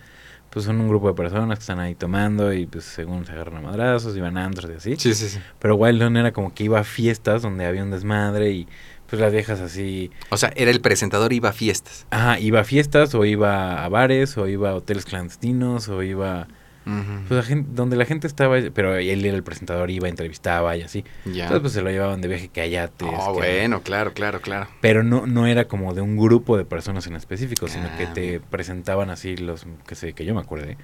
[0.51, 3.57] Pues son un grupo de personas que están ahí tomando y pues según se agarran
[3.57, 4.97] a madrazos y van a antros y así.
[4.99, 5.39] Sí, sí, sí.
[5.59, 8.69] Pero Wild Dawn era como que iba a fiestas donde había un desmadre y
[9.07, 10.11] pues las viejas así...
[10.29, 12.07] O sea, era el presentador, iba a fiestas.
[12.11, 16.49] Ajá, iba a fiestas o iba a bares o iba a hoteles clandestinos o iba...
[16.85, 20.83] Pues la gente, donde la gente estaba, pero él era el presentador, iba, entrevistaba y
[20.83, 21.05] así.
[21.25, 21.45] ya.
[21.45, 23.09] Entonces pues se lo llevaban de viaje que ayates.
[23.11, 24.69] Oh, que- bueno, claro, claro, claro.
[24.81, 28.13] Pero no, no era como de un grupo de personas en específico, sino que Ah,
[28.13, 30.77] te presentaban así los, que sé, que yo me acuerde,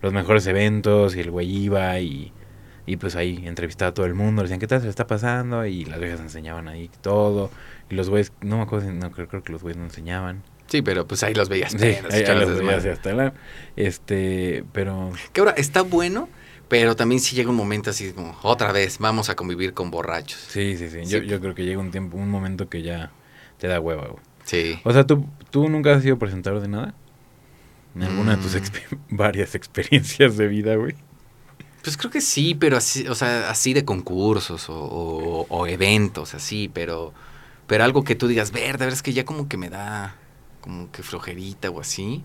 [0.00, 2.32] los mejores eventos y el güey iba y,
[2.86, 5.06] y pues ahí entrevistaba a todo el mundo, le decían, ¿qué tal se le está
[5.06, 5.64] pasando?
[5.66, 7.50] Y las viejas enseñaban ahí todo.
[7.90, 10.42] Y los güeyes, no me acuerdo, no creo, creo que los güeyes no enseñaban.
[10.68, 11.72] Sí, pero pues ahí los veías.
[11.72, 13.34] Sí, ahí, los veías hasta la,
[13.76, 16.28] este, pero Que ahora está bueno,
[16.68, 20.38] pero también sí llega un momento así como, otra vez, vamos a convivir con borrachos.
[20.48, 21.26] sí, sí, sí, Yo, Sí.
[21.26, 23.10] yo creo que llega un tiempo, un momento que ya
[23.58, 24.22] te da hueva, güey.
[24.44, 24.80] Sí.
[24.84, 26.94] O sea, ¿tú, ¿tú nunca has sido presentador de nada?
[27.94, 28.96] ¿En alguna de tus Mm.
[29.10, 30.94] varias experiencias de vida, güey?
[31.82, 36.32] Pues creo que sí, pero así, o sea, así de concursos o, o- o eventos,
[36.34, 37.12] así, pero,
[37.66, 40.16] pero algo que tú digas, ver, de verdad es que ya como que me da
[40.62, 42.24] como que flojerita o así.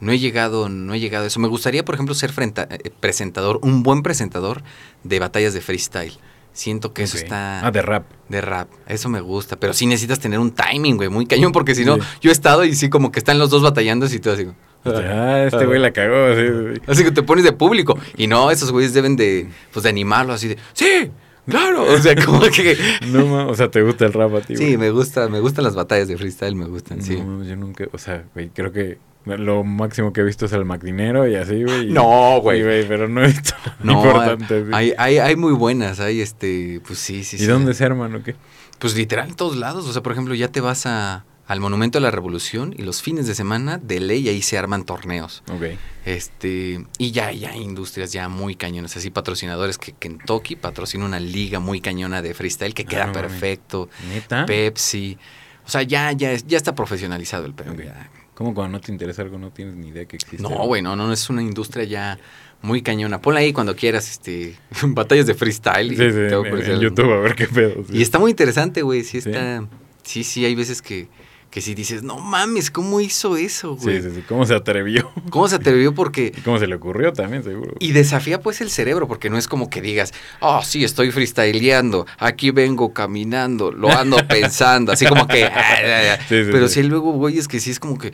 [0.00, 1.38] No he llegado, no he llegado a eso.
[1.40, 4.62] Me gustaría, por ejemplo, ser frenta- eh, presentador, un buen presentador
[5.02, 6.14] de batallas de freestyle.
[6.52, 8.04] Siento que eso está Ah, de rap.
[8.28, 8.68] de rap.
[8.86, 11.96] Eso me gusta, pero sí necesitas tener un timing, güey, muy cañón, porque si no,
[11.96, 12.02] Sí.
[12.22, 14.46] yo he estado y sí como que están los dos batallando y tú así.
[14.86, 16.34] Ah, este güey la cagó.
[16.34, 16.82] sí, sí, sí.
[16.86, 17.98] Así que te pones de público.
[18.16, 21.10] Y no, esos güeyes deben de, pues, de animarlo así de, sí,
[21.48, 21.84] claro.
[21.92, 22.76] O sea, como que...
[23.08, 24.76] No, o sea, ¿te gusta el rap a ti, Sí, güey?
[24.76, 27.16] me gusta, me gustan las batallas de freestyle, me gustan, sí.
[27.20, 30.64] No, yo nunca, o sea, güey, creo que lo máximo que he visto es el
[30.66, 31.90] Macdinero y así, güey.
[31.92, 32.60] No, güey.
[32.82, 34.64] Sí, pero no he visto No, importante.
[34.64, 34.70] sí.
[34.72, 37.46] hay, hay, hay muy buenas, hay este, pues sí, sí, ¿Y sí.
[37.46, 38.34] dónde se arman o qué?
[38.78, 39.86] Pues literal en todos lados.
[39.88, 43.02] O sea, por ejemplo, ya te vas a, al Monumento de la Revolución y los
[43.02, 45.42] fines de semana de ley ahí se arman torneos.
[45.52, 45.64] Ok.
[46.04, 51.20] Este, y ya, ya hay industrias ya muy cañonas, así patrocinadores que Kentucky patrocina una
[51.20, 53.88] liga muy cañona de freestyle que Ah, queda no perfecto.
[54.08, 54.46] ¿Neta?
[54.46, 55.18] Pepsi.
[55.66, 57.72] O sea, ya, ya, es- ya está profesionalizado el pedo.
[57.72, 57.80] Ok.
[57.84, 58.10] ya.
[58.34, 60.42] ¿Cómo cuando no te interesa algo no tienes ni idea que existe?
[60.42, 62.18] No, güey, no, no, es una industria ya
[62.62, 63.20] muy cañona.
[63.20, 65.92] Ponla ahí cuando quieras, este, batallas de freestyle.
[65.92, 66.32] y Sí, sí, en,
[66.72, 66.80] en.
[66.80, 67.84] YouTube a ver qué pedo.
[67.88, 67.96] sí.
[67.98, 69.04] Y está muy interesante, güey.
[69.04, 69.18] Sí.
[69.18, 69.64] está.
[70.02, 71.08] Sí, sí, hay veces que,
[71.54, 74.02] que si dices, no mames, ¿cómo hizo eso, güey?
[74.02, 75.12] Sí, sí, sí, ¿cómo se atrevió?
[75.30, 75.94] ¿Cómo se atrevió?
[75.94, 76.32] Porque...
[76.36, 77.76] ¿Y ¿Cómo se le ocurrió también, seguro?
[77.78, 82.08] Y desafía pues el cerebro, porque no es como que digas, oh, sí, estoy freestyleando,
[82.18, 85.44] aquí vengo caminando, lo ando pensando, así como que...
[85.54, 88.12] Ah, sí, sí, Pero sí, luego, güey, es que sí es como que...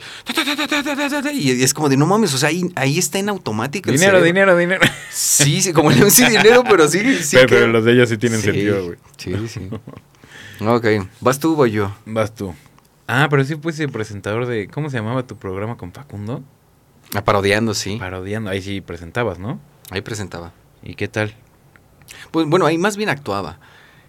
[1.33, 3.91] Y es como de, no mames, o sea, ahí, ahí está en automático.
[3.91, 4.81] Dinero, dinero, dinero.
[5.09, 6.99] Sí, sí, como no sí dinero, pero sí...
[7.23, 7.55] sí pero, que...
[7.55, 8.97] pero los de ellos sí tienen sentido, güey.
[9.17, 9.69] Sí, sí.
[10.63, 10.85] ok,
[11.21, 11.91] ¿vas tú o yo?
[12.05, 12.53] Vas tú.
[13.13, 14.67] Ah, pero sí fuiste presentador de...
[14.69, 16.43] ¿Cómo se llamaba tu programa con Facundo?
[17.13, 17.97] Ah, Parodiando, sí.
[17.97, 18.49] Parodiando.
[18.49, 19.59] Ahí sí presentabas, ¿no?
[19.89, 20.53] Ahí presentaba.
[20.81, 21.35] ¿Y qué tal?
[22.31, 23.59] Pues, bueno, ahí más bien actuaba.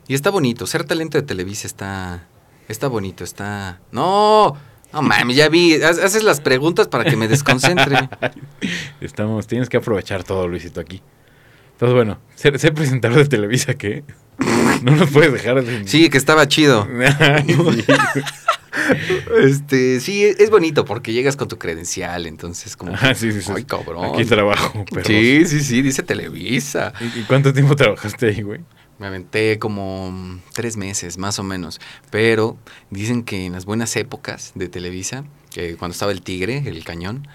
[0.07, 0.69] Y está bonito.
[0.69, 2.29] Ser talento de Televisa está.
[2.69, 3.81] Está bonito, está.
[3.91, 4.57] ¡No!
[4.93, 5.83] No mames, ya vi.
[5.83, 8.09] Ha- Haces las preguntas para que me desconcentre.
[9.01, 9.49] Estamos...
[9.49, 11.03] Tienes que aprovechar todo, Luisito, aquí.
[11.73, 14.05] Entonces, bueno, ser, ser presentador de Televisa, ¿qué?
[14.83, 15.87] No nos puedes dejar sin...
[15.87, 16.89] Sí, que estaba chido.
[17.21, 17.85] Ay, sí.
[19.43, 22.95] Este, sí, es bonito porque llegas con tu credencial, entonces como.
[23.01, 23.53] Ah, sí, sí, sí.
[23.55, 24.15] Ay, cabrón.
[24.15, 24.85] Aquí trabajo.
[25.05, 26.93] Sí, sí, sí, dice Televisa.
[27.01, 28.61] ¿Y, cuánto tiempo trabajaste ahí, güey?
[28.99, 31.81] Me aventé como tres meses, más o menos.
[32.11, 32.57] Pero
[32.91, 37.27] dicen que en las buenas épocas de Televisa, que cuando estaba el Tigre, el cañón,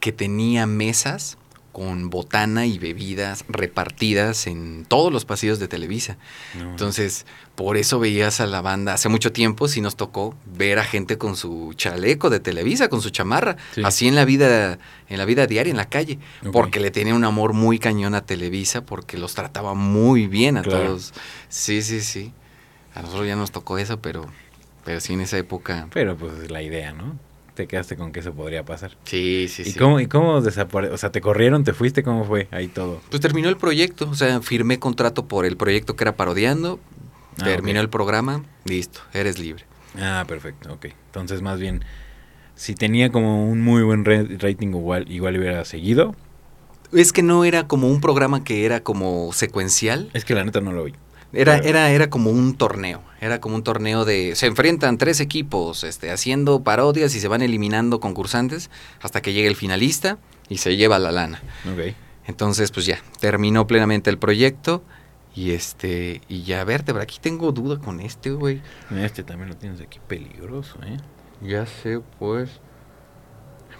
[0.00, 1.38] que tenía mesas
[1.78, 6.16] con botana y bebidas repartidas en todos los pasillos de Televisa.
[6.58, 6.70] No.
[6.70, 7.24] Entonces,
[7.54, 8.94] por eso veías a la banda.
[8.94, 13.00] Hace mucho tiempo sí nos tocó ver a gente con su chaleco de Televisa, con
[13.00, 13.82] su chamarra, Sí.
[13.84, 16.18] así en la vida, en la vida diaria, en la calle,
[16.52, 20.62] porque le tenía un amor muy cañón a Televisa, porque los trataba muy bien a
[20.62, 20.84] Claro.
[20.86, 21.14] todos.
[21.48, 22.32] Sí, sí, sí.
[22.96, 24.26] A nosotros ya nos tocó eso, pero,
[24.84, 25.86] pero sí en esa época.
[25.92, 27.16] Pero pues es la idea, ¿no?
[27.58, 28.92] Te quedaste con que eso podría pasar.
[29.02, 29.78] Sí, sí, ¿Y, sí.
[29.80, 30.94] cómo, ¿Y cómo desapareció?
[30.94, 31.64] O sea, ¿te corrieron?
[31.64, 32.04] ¿Te fuiste?
[32.04, 33.00] ¿Cómo fue ahí todo?
[33.10, 36.78] Pues terminó el proyecto, o sea, firmé contrato por el proyecto que era parodiando,
[37.40, 39.64] Ah, terminó el programa, listo, eres libre.
[40.00, 40.86] Ah, perfecto, ok.
[41.06, 41.84] Entonces, más bien,
[42.54, 46.14] si tenía como un muy buen rating, igual, igual hubiera seguido.
[46.92, 50.10] Es que no era como un programa que era como secuencial.
[50.12, 50.94] Es que la neta no lo vi.
[51.32, 53.02] Era, era, era como un torneo.
[53.20, 54.34] Era como un torneo de.
[54.34, 58.70] Se enfrentan tres equipos, este, haciendo parodias y se van eliminando concursantes
[59.02, 60.18] hasta que llega el finalista
[60.48, 61.42] y se lleva la lana.
[62.26, 64.82] Entonces, pues ya, terminó plenamente el proyecto.
[65.34, 68.60] Y este, y ya verte, pero aquí tengo duda con este, güey.
[68.96, 70.96] Este también lo tienes aquí peligroso, ¿eh?
[71.40, 72.50] Ya sé, pues.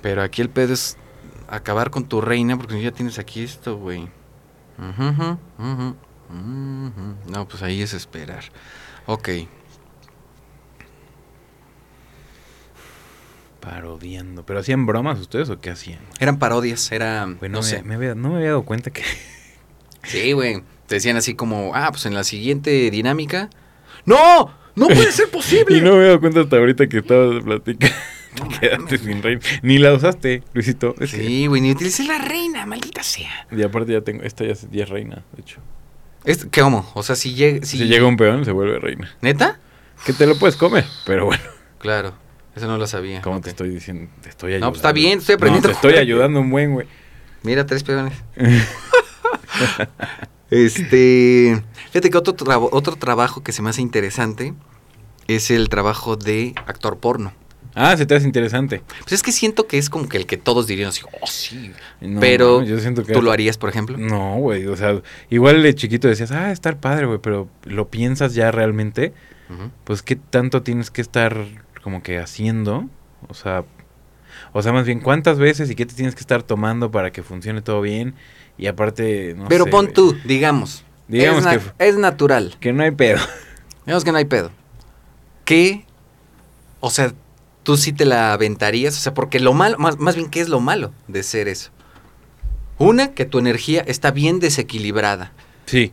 [0.00, 0.96] Pero aquí el pedo es
[1.48, 4.08] acabar con tu reina, porque ya tienes aquí esto, güey.
[6.30, 8.44] No, pues ahí es esperar.
[9.06, 9.28] Ok.
[13.60, 14.44] Parodiando.
[14.44, 16.00] ¿Pero hacían bromas ustedes o qué hacían?
[16.20, 17.26] Eran parodias, era.
[17.38, 17.82] Güey, no sé.
[17.82, 19.02] me, me había, no me había dado cuenta que...
[20.04, 20.62] Sí, güey.
[20.86, 23.50] Te decían así como, ah, pues en la siguiente dinámica.
[24.06, 24.54] ¡No!
[24.74, 25.76] ¡No puede ser posible!
[25.76, 27.94] y no me había dado cuenta hasta ahorita que estabas platicando.
[28.38, 29.40] No Te quedaste mames, sin reina.
[29.62, 30.94] Ni la usaste, Luisito.
[31.06, 33.46] Sí, güey, ni utilicé la reina, maldita sea.
[33.50, 34.22] Y aparte ya tengo...
[34.22, 35.60] Esta ya es, ya es reina, de hecho.
[36.24, 36.90] Es- ¿Qué cómo?
[36.94, 37.64] O sea, si llega.
[37.64, 39.10] Si, Si llega un peón, se vuelve reina.
[39.20, 39.58] ¿Neta?
[40.04, 41.42] Que te lo puedes comer, pero bueno.
[41.78, 42.12] Claro,
[42.56, 43.22] eso no lo sabía.
[43.22, 43.44] Como Ok.
[43.44, 44.66] te estoy diciendo, te estoy ayudando.
[44.66, 46.86] No, pues está bien, estoy aprendiendo No, te estoy ayudando un buen, güey.
[47.42, 48.14] Mira, tres peones.
[50.50, 51.62] este.
[51.90, 52.34] Fíjate que otro,
[52.72, 54.54] otro trabajo que se me hace interesante
[55.26, 57.32] es el trabajo de actor porno.
[57.80, 58.82] Ah, se te hace interesante.
[59.00, 61.72] Pues es que siento que es como que el que todos dirían así, oh, sí.
[62.00, 63.96] No, Pero no, yo siento que ¿Tú lo harías, por ejemplo?
[63.96, 65.00] No, güey, o sea,
[65.30, 69.12] igual de chiquito decías, ah, estar padre, güey, pero lo piensas ya realmente,
[69.84, 71.36] pues qué tanto tienes que estar
[71.82, 72.88] como que haciendo,
[73.28, 73.64] o sea,
[74.52, 77.22] o sea, más bien cuántas veces y qué te tienes que estar tomando para que
[77.22, 78.14] funcione todo bien
[78.58, 80.84] y aparte, no Pero sé, pon tú, digamos.
[81.06, 82.56] Digamos es, na- que- es natural.
[82.60, 83.18] que no hay pedo.
[83.86, 84.50] Digamos que no hay pedo.
[85.46, 85.86] ¿Qué?
[86.80, 87.12] O sea,
[87.68, 88.96] tú sí te la aventarías.
[88.96, 91.70] O sea, porque lo malo, más, más bien, ¿qué es lo malo de ser eso?
[92.78, 95.32] Una, que tu energía está bien desequilibrada.
[95.66, 95.92] Sí.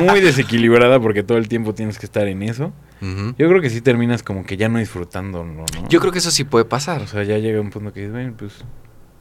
[0.00, 2.72] Muy desequilibrada porque todo el tiempo tienes que estar en eso.
[3.02, 5.66] Yo creo que sí terminas como que ya no disfrutando, ¿no?
[5.90, 7.02] Yo creo que eso sí puede pasar.
[7.02, 8.64] O sea, ya llega un punto que dices, bueno, pues,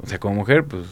[0.01, 0.85] o sea, como mujer, pues,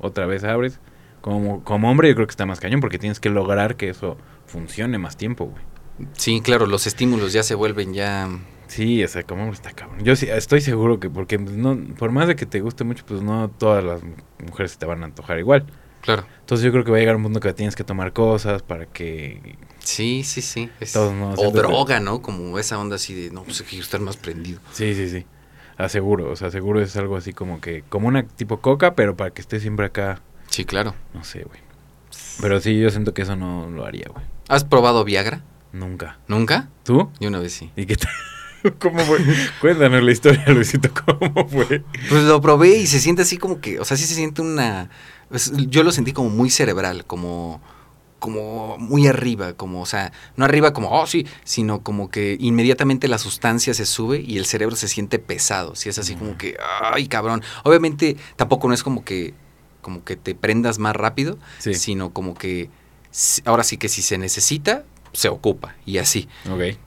[0.00, 0.80] otra vez abres.
[1.20, 4.18] Como, como hombre, yo creo que está más cañón porque tienes que lograr que eso
[4.46, 5.62] funcione más tiempo, güey.
[6.14, 8.28] Sí, claro, los estímulos ya se vuelven ya...
[8.72, 10.02] Sí, o sea, como está cabrón.
[10.02, 13.20] Yo sí, estoy seguro que, porque no, por más de que te guste mucho, pues
[13.22, 14.00] no todas las
[14.44, 15.66] mujeres se te van a antojar igual.
[16.00, 16.24] Claro.
[16.40, 18.86] Entonces yo creo que va a llegar un punto que tienes que tomar cosas para
[18.86, 19.56] que...
[19.80, 20.70] Sí, sí, sí.
[20.80, 22.22] Es- Todos no, o siento que- droga, ¿no?
[22.22, 24.58] Como esa onda así de, no, pues hay que estar más prendido.
[24.72, 25.26] Sí, sí, sí.
[25.76, 29.30] Aseguro, o sea, seguro es algo así como que, como una tipo coca, pero para
[29.32, 30.94] que esté siempre acá, Sí, claro.
[31.14, 31.60] no sé, güey.
[32.40, 34.24] Pero sí, yo siento que eso no lo haría, güey.
[34.48, 35.42] ¿Has probado Viagra?
[35.72, 36.18] Nunca.
[36.26, 36.68] ¿Nunca?
[36.84, 37.10] ¿Tú?
[37.20, 37.70] Yo una vez sí.
[37.76, 38.10] ¿Y qué tal?
[38.78, 39.18] ¿Cómo fue?
[39.60, 41.82] Cuéntanos la historia, Luisito, ¿cómo fue?
[42.08, 44.90] Pues lo probé y se siente así como que, o sea, sí se siente una...
[45.28, 47.60] pues, yo lo sentí como muy cerebral, como
[48.18, 53.08] como muy arriba, como, o sea, no arriba como, oh, sí, sino como que inmediatamente
[53.08, 56.56] la sustancia se sube y el cerebro se siente pesado, si es así como que,
[56.84, 57.42] ay, cabrón.
[57.64, 59.34] Obviamente tampoco no es como que,
[59.80, 61.74] como que te prendas más rápido, Sí.
[61.74, 62.70] sino como que,
[63.44, 66.28] ahora sí que si se necesita, se ocupa y así.
[66.48, 66.78] Ok.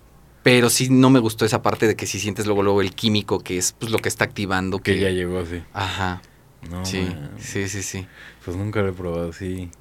[0.45, 3.39] Pero sí no me gustó esa parte de que si sientes luego luego el químico
[3.39, 5.63] que es pues lo que está activando Que ya llegó, sí.
[5.73, 6.21] Ajá.
[6.69, 7.31] No, sí, man.
[7.39, 8.05] sí, sí, sí.
[8.45, 9.71] Pues nunca lo he probado, sí.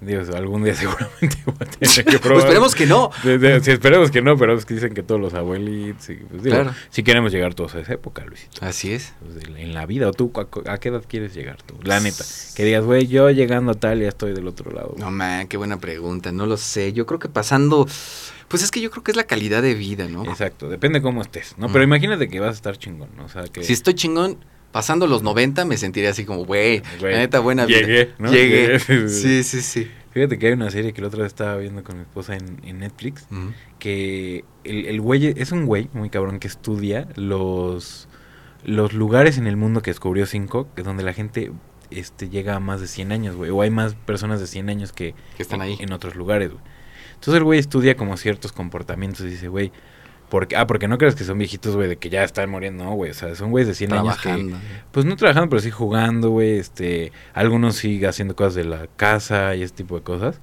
[0.00, 2.38] Dios, algún día seguramente voy a tener que Pues probar.
[2.44, 3.10] esperemos que no.
[3.22, 6.10] Sí, esperemos que no, pero es que dicen que todos los abuelitos.
[6.10, 6.74] y, pues, digo, Claro.
[6.90, 8.64] Si queremos llegar todos a esa época, Luisito.
[8.64, 9.14] Así es.
[9.20, 11.74] Pues, en- la vida, o tú, ¿a, a qué edad quieres llegar tú?
[11.82, 12.22] La neta.
[12.54, 14.94] Que digas, güey, yo llegando a tal ya estoy del otro lado.
[14.98, 16.30] No, man, qué buena pregunta.
[16.32, 16.92] No lo sé.
[16.92, 17.88] Yo creo que pasando.
[18.54, 20.24] Pues es que yo creo que es la calidad de vida, ¿no?
[20.24, 21.68] Exacto, depende cómo estés, ¿no?
[21.68, 21.72] Mm.
[21.72, 23.24] Pero imagínate que vas a estar chingón, ¿no?
[23.24, 23.64] O sea, que...
[23.64, 24.38] Si estoy chingón,
[24.70, 27.80] pasando los 90 me sentiría así como, güey, la neta buena vida.
[27.80, 28.30] llegué, ¿no?
[28.30, 28.78] Llegué.
[29.08, 29.90] Sí, sí, sí.
[30.12, 32.60] Fíjate que hay una serie que la otra vez estaba viendo con mi esposa en,
[32.62, 33.26] en Netflix,
[33.80, 38.08] que el, el güey, es un güey muy cabrón que estudia los,
[38.62, 41.50] los lugares en el mundo que descubrió cinco, que donde la gente
[41.90, 44.92] este, llega a más de 100 años, güey, o hay más personas de 100 años
[44.92, 45.76] que, Que están ahí.
[45.80, 46.62] en otros lugares, güey.
[47.24, 49.72] Entonces el güey estudia como ciertos comportamientos y dice, güey,
[50.28, 52.92] porque, ah, porque no crees que son viejitos, güey, de que ya están muriendo, no,
[52.92, 54.54] güey, o sea, son güeyes de 100 años que,
[54.92, 59.54] pues no trabajando, pero sí jugando, güey, este, algunos sí haciendo cosas de la casa
[59.54, 60.40] y ese tipo de cosas.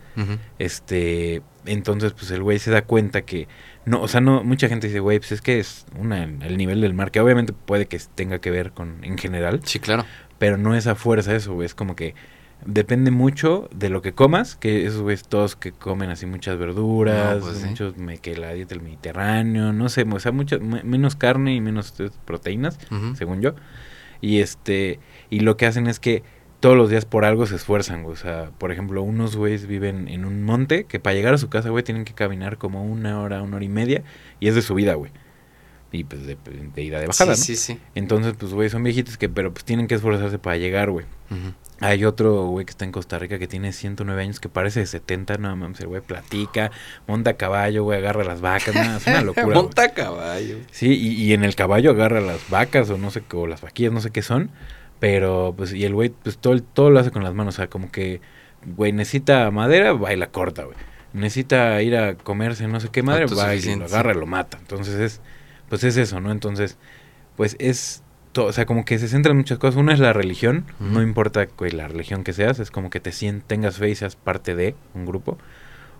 [0.60, 3.48] Este, entonces, pues el güey se da cuenta que,
[3.86, 6.82] no, o sea, no, mucha gente dice, güey, pues es que es una, el nivel
[6.82, 10.06] del mar, que obviamente puede que tenga que ver con, en general, Sí, claro.
[10.38, 12.16] pero no es a fuerza eso, güey, es como que
[12.66, 17.38] depende mucho de lo que comas, que esos güeyes todos que comen así muchas verduras,
[17.38, 17.68] No, pues sí.
[17.68, 21.55] muchos, me, que la dieta del Mediterráneo, no sé, o sea, mucha, me- menos carne
[21.55, 21.93] y menos
[22.26, 22.78] proteínas,
[23.16, 23.53] según yo.
[24.22, 24.99] Y este,
[25.30, 26.24] y lo que hacen es que
[26.59, 28.14] todos los días por algo se esfuerzan, güey.
[28.14, 31.49] O sea, por ejemplo, unos güeyes viven en un monte que para llegar a su
[31.49, 34.03] casa, güey, tienen que caminar como una hora, una hora y media.
[34.39, 35.12] Y es de subida, güey.
[35.92, 36.38] Y pues de,
[36.74, 37.58] de ida de bajada, sí, ¿no?
[37.58, 37.80] sí, sí.
[37.96, 41.06] Entonces, pues, güey, son viejitos que, pero pues tienen que esforzarse para llegar, güey.
[41.80, 44.86] Hay otro güey que está en Costa Rica que tiene 109 años que parece de
[44.86, 46.72] 70, no mames, el güey platica,
[47.08, 49.56] monta caballo, güey, agarra las vacas, no, es una locura.
[49.56, 50.58] Monta caballo.
[50.72, 53.62] Sí, y, y en el caballo agarra las vacas o no sé qué, o las
[53.62, 54.52] vaquillas, no sé qué son,
[55.00, 57.68] pero pues, y el güey, pues todo, todo lo hace con las manos, o sea,
[57.68, 58.22] como que,
[58.76, 60.78] güey, necesita madera, va y la corta, güey.
[61.14, 64.60] Necesita ir a comerse no sé qué madera, va y lo agarra y lo mata.
[64.60, 65.22] Entonces es,
[65.72, 66.32] pues es eso, ¿no?
[66.32, 66.78] Entonces,
[67.38, 68.04] pues es,
[68.34, 69.78] to- o sea, como que se centra en muchas cosas.
[69.78, 73.12] Una es la religión, no importa güey, la religión que seas, es como que te
[73.48, 75.38] tengas fe y seas parte de un grupo.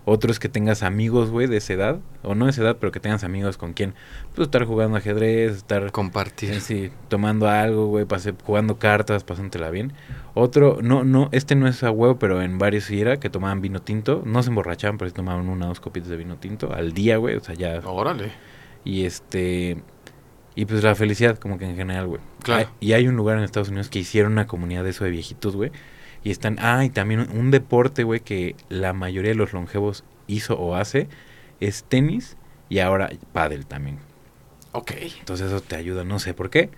[0.04, 2.90] Otro es que tengas amigos, güey, de esa edad, o no de esa edad, pero
[2.90, 3.94] que tengas amigos con quien,
[4.34, 6.54] pues, estar jugando ajedrez, estar Compartir.
[6.54, 8.04] Sí, sí, tomando algo, güey,
[8.44, 9.92] jugando cartas, pasándotela bien.
[10.34, 13.60] Otro, no, no, este no es a huevo, pero en varios sí era que tomaban
[13.62, 14.22] vino tinto.
[14.26, 17.16] No se emborrachaban, pero sí tomaban una o dos copitas de vino tinto al día,
[17.18, 17.36] güey.
[17.36, 17.78] O sea, ya.
[17.84, 18.32] Órale.
[18.84, 19.76] Y este.
[20.54, 22.20] Y pues la felicidad, como que en general, güey.
[22.42, 22.68] Claro.
[22.80, 25.10] Hay- y hay un lugar en Estados Unidos que hicieron una comunidad de eso de
[25.10, 25.70] viejitos, güey.
[26.24, 26.56] Y están.
[26.60, 30.74] Ah, y también un, un deporte, güey, que la mayoría de los longevos hizo o
[30.74, 31.08] hace
[31.60, 32.36] es tenis
[32.68, 33.98] y ahora pádel también.
[34.72, 34.92] Ok.
[35.18, 36.70] Entonces eso te ayuda, no sé por qué,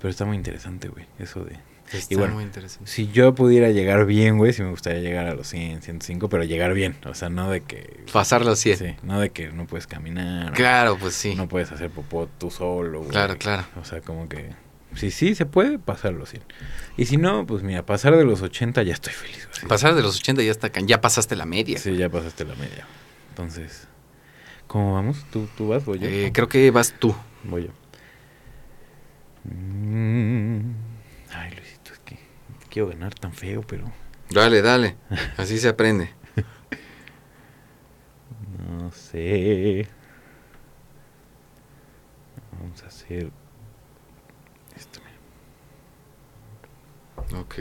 [0.00, 1.58] pero está muy interesante, güey, eso de...
[1.92, 2.90] Está bueno, muy interesante.
[2.90, 6.42] Si yo pudiera llegar bien, güey, sí me gustaría llegar a los 100, 105, pero
[6.44, 8.04] llegar bien, o sea, no de que...
[8.12, 8.76] Pasar los 100.
[8.78, 11.34] Sí, no de que no puedes caminar, Claro, pues sí.
[11.34, 13.10] no puedes hacer popó tú solo, güey.
[13.10, 13.64] Claro, claro.
[13.80, 14.50] O sea, como que...
[14.94, 16.42] Si sí se puede, pasar los 100.
[16.96, 19.46] Y si no, pues mira, pasar de los 80 ya estoy feliz.
[19.52, 19.68] güey.
[19.68, 21.78] Pasar de los 80 ya está ya pasaste la media.
[21.78, 22.86] Sí, ya pasaste la media.
[23.28, 23.86] Entonces,
[24.66, 25.26] ¿cómo vamos?
[25.30, 25.84] ¿Tú, tú vas?
[25.84, 26.08] ¿Voy yo?
[26.08, 27.14] Eh, creo que vas tú.
[27.44, 27.70] Voy yo.
[29.44, 30.72] Mm.
[31.34, 31.60] Ay, que
[32.76, 33.90] quiero ganar tan feo, pero
[34.28, 34.96] Dale, dale.
[35.38, 36.10] Así se aprende.
[38.68, 39.88] no sé.
[42.52, 43.30] Vamos a hacer
[44.76, 45.00] esto.
[47.34, 47.54] Ok.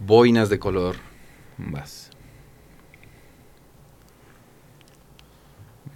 [0.00, 0.96] Boinas de color.
[1.56, 2.10] Vas.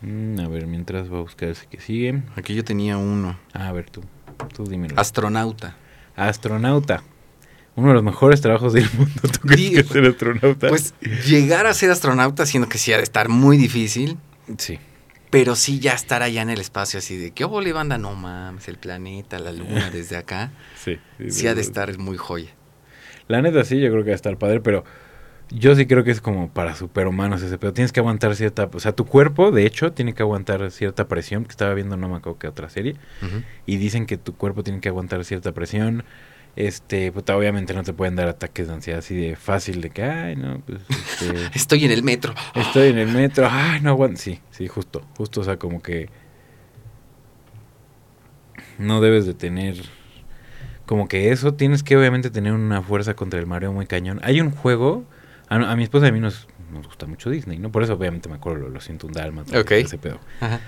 [0.00, 2.22] Mm, a ver, mientras voy a buscar ese que sigue.
[2.36, 3.38] Aquí yo tenía uno.
[3.52, 4.00] Ah, a ver, tú.
[4.54, 4.98] Tú dímelo.
[4.98, 5.76] Astronauta.
[6.16, 7.02] Astronauta.
[7.78, 9.20] Uno de los mejores trabajos del mundo.
[9.22, 10.68] ¿Tú crees Sí, que ser astronauta?
[10.68, 10.94] Pues
[11.26, 14.18] llegar a ser astronauta, siendo que sí ha de estar muy difícil,
[14.58, 14.78] sí.
[15.30, 18.68] pero sí ya estar allá en el espacio, así de que, oh, banda, no mames,
[18.68, 20.98] el planeta, la luna, desde acá, Sí,
[21.28, 22.50] sí ha de estar muy joya.
[23.28, 24.84] La neta sí, yo creo que va a estar padre, pero
[25.50, 27.72] yo sí creo que es como para superhumanos ese pedo.
[27.72, 28.68] Tienes que aguantar cierta...
[28.72, 31.44] O sea, tu cuerpo, de hecho, tiene que aguantar cierta presión.
[31.44, 32.96] Que estaba viendo no me acuerdo qué otra serie.
[33.66, 36.04] Y dicen que tu cuerpo tiene que aguantar cierta presión.
[36.56, 40.02] Este, puta, obviamente no te pueden dar ataques de ansiedad así de fácil de que,
[40.02, 42.34] ay, no, pues, este, Estoy en el metro.
[42.54, 44.20] estoy en el metro, ay, no aguanto.
[44.20, 46.08] Sí, sí, justo, justo, o sea, como que
[48.78, 49.76] no debes de tener
[50.86, 54.20] como que eso, tienes que obviamente tener una fuerza contra el mareo muy cañón.
[54.22, 55.04] Hay un juego,
[55.48, 57.70] a, a mi esposa y a mí nos, nos gusta mucho Disney, ¿no?
[57.70, 59.72] Por eso obviamente me acuerdo, lo, lo siento un dalma, Ok.
[59.72, 60.18] ese pedo.
[60.40, 60.60] Ajá.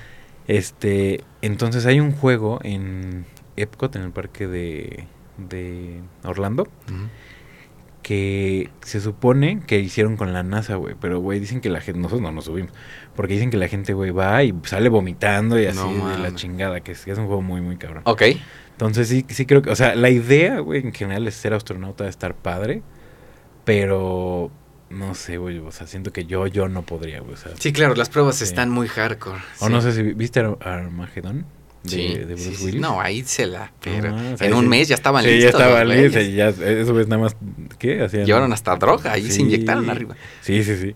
[0.47, 3.24] Este, entonces hay un juego en
[3.57, 5.07] Epcot, en el parque de,
[5.39, 6.66] de Orlando,
[8.03, 10.95] que se supone que hicieron con la NASA, güey.
[11.01, 12.72] Pero, güey, dicen que la gente, nosotros no nos subimos,
[13.14, 16.35] porque dicen que la gente, güey, va y sale vomitando y así No de la
[16.35, 18.03] chingada, que es, que es un juego muy, muy cabrón.
[18.07, 18.22] Ok.
[18.72, 22.09] Entonces sí, sí creo que, o sea, la idea, güey, en general es ser astronauta,
[22.09, 22.83] estar padre,
[23.66, 24.51] pero
[24.89, 27.72] no sé, güey, o sea, siento que yo, yo no podría, güey, o sea, Sí,
[27.72, 28.45] claro, las pruebas Sí.
[28.45, 29.39] están muy hardcore.
[29.61, 29.72] o sí.
[29.72, 31.45] no sé si vi- viste Ar- Armagedón
[31.83, 32.64] de, Sí, de Bruce sí.
[32.64, 32.81] Willis.
[32.81, 33.72] No, ahí se la.
[33.83, 35.53] Pero Ah, o sea, en un mes ya estaban Sí, listos.
[35.53, 37.37] ya estaban listos, y ya, eso es nada más,
[37.78, 38.03] ¿qué?
[38.03, 40.14] Hacían, Llevaron hasta droga, ahí se inyectaron arriba.
[40.43, 40.95] Sí, sí, sí.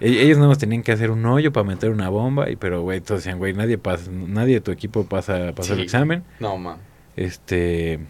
[0.00, 2.82] E- Ellos nada más tenían que hacer un hoyo para meter una bomba, y pero,
[2.82, 6.22] güey, todos decían, güey, nadie pasa, nadie de tu equipo pasa, pasa el examen.
[6.40, 6.78] No, man.
[7.16, 8.00] Este.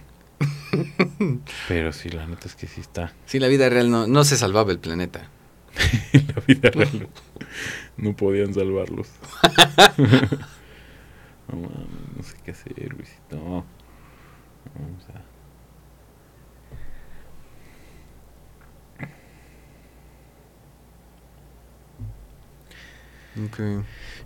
[1.69, 3.13] pero sí, la neta es que sí está.
[3.27, 5.29] Sí, la vida real no, no se salvaba el planeta.
[6.13, 7.09] La vida real no,
[7.97, 9.09] no podían salvarlos.
[11.49, 13.65] no mames, no sé qué hacer, Luisito.
[14.75, 15.35] Vamos a.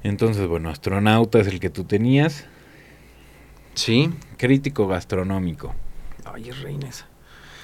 [0.02, 2.44] Entonces, bueno, astronauta es el que tú tenías.
[3.74, 4.10] Sí.
[4.36, 5.74] Crítico gastronómico.
[6.24, 7.06] Ay, es reina esa.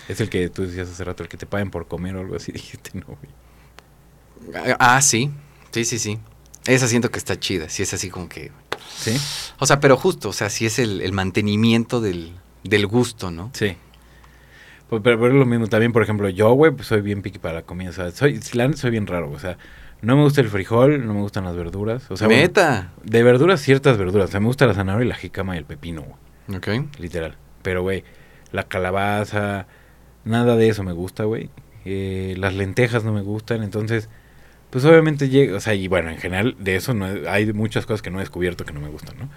[0.09, 2.37] Es el que tú decías hace rato, el que te paguen por comer o algo
[2.37, 2.53] así.
[2.53, 4.65] Dijiste, no, güey.
[4.79, 5.31] Ah, sí.
[5.71, 6.19] Sí, sí, sí.
[6.67, 7.69] Esa siento que está chida.
[7.69, 8.51] Sí, es así como que.
[8.97, 9.17] ¿Sí?
[9.59, 13.51] O sea, pero justo, o sea, sí es el, el mantenimiento del, del gusto, ¿no?
[13.53, 13.77] Sí.
[14.89, 17.39] Pues, Pero, pero es lo mismo también, por ejemplo, yo, güey, pues soy bien piqui
[17.39, 17.91] para la comida.
[17.91, 19.59] O sea, soy, soy bien raro, o sea,
[20.03, 22.11] no me gusta el frijol, no me gustan las verduras.
[22.11, 22.93] O sea, bueno, Meta.
[23.03, 24.29] de verduras, ciertas verduras.
[24.29, 26.99] O sea, me gusta la zanahoria y la jícama y el pepino, güey, Ok.
[26.99, 27.37] literal.
[27.63, 28.05] Pero, güey,
[28.53, 29.67] la calabaza,
[30.25, 31.51] nada de eso me gusta, güey.
[31.87, 34.09] Eh, las lentejas no me gustan, entonces,
[34.75, 38.03] pues obviamente llega, o sea, y bueno, en general de eso no hay muchas cosas
[38.03, 39.29] que no he descubierto que no me gustan, ¿no?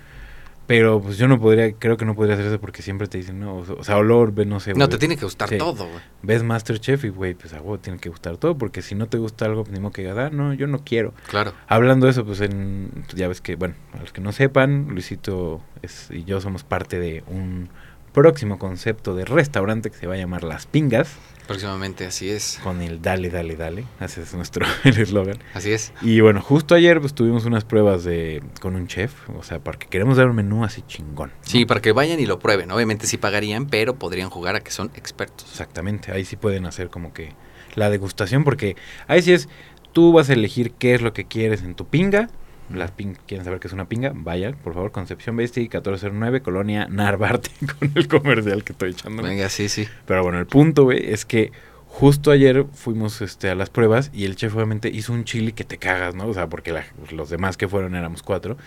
[0.65, 3.39] Pero pues yo no podría, creo que no podría hacer eso porque siempre te dicen,
[3.39, 4.73] no, o sea, olor, ve, no sé.
[4.73, 5.59] No, te tiene que gustar Sí.
[5.59, 5.99] todo, güey.
[6.23, 9.19] Ves Masterchef y, güey, pues a huevo tiene que gustar todo, porque si no te
[9.19, 11.13] gusta algo, pues ni modo que digas, ah, no, yo no quiero.
[11.29, 11.53] Claro.
[11.67, 15.61] Hablando de eso, pues en, ya ves que, bueno, a los que no sepan, Luisito
[15.83, 17.69] es, y yo somos parte de un
[18.11, 21.15] próximo concepto de restaurante que se va a llamar Las Pingas,
[21.47, 22.59] Próximamente, así es.
[22.63, 25.39] con el dale, dale, dale, ese es nuestro el eslogan.
[25.53, 25.93] Así es.
[26.01, 29.87] Y bueno, justo ayer pues tuvimos unas pruebas de con un chef, o sea, porque
[29.87, 31.29] queremos dar un menú así chingón.
[31.29, 31.35] ¿no?
[31.41, 32.69] Sí, para que vayan y lo prueben.
[32.71, 35.47] Obviamente sí pagarían, pero podrían jugar a que son expertos.
[35.49, 37.33] Exactamente, ahí sí pueden hacer como que
[37.75, 38.75] la degustación, porque
[39.07, 39.47] ahí sí es,
[39.93, 42.29] tú vas a elegir qué es lo que quieres en tu pinga.
[42.73, 46.87] Las ping quieren saber qué es una pinga, vayan, por favor, Concepción Besti 1409, Colonia
[46.89, 47.49] Narvarte,
[47.79, 49.23] con el comercial que estoy echando.
[49.23, 49.87] Venga, sí, sí.
[50.05, 51.51] Pero bueno, el punto, güey, es que
[51.87, 55.63] justo ayer fuimos este, a las pruebas y el chef obviamente hizo un chili que
[55.63, 56.27] te cagas, ¿no?
[56.27, 58.57] O sea, porque la- los demás que fueron éramos cuatro,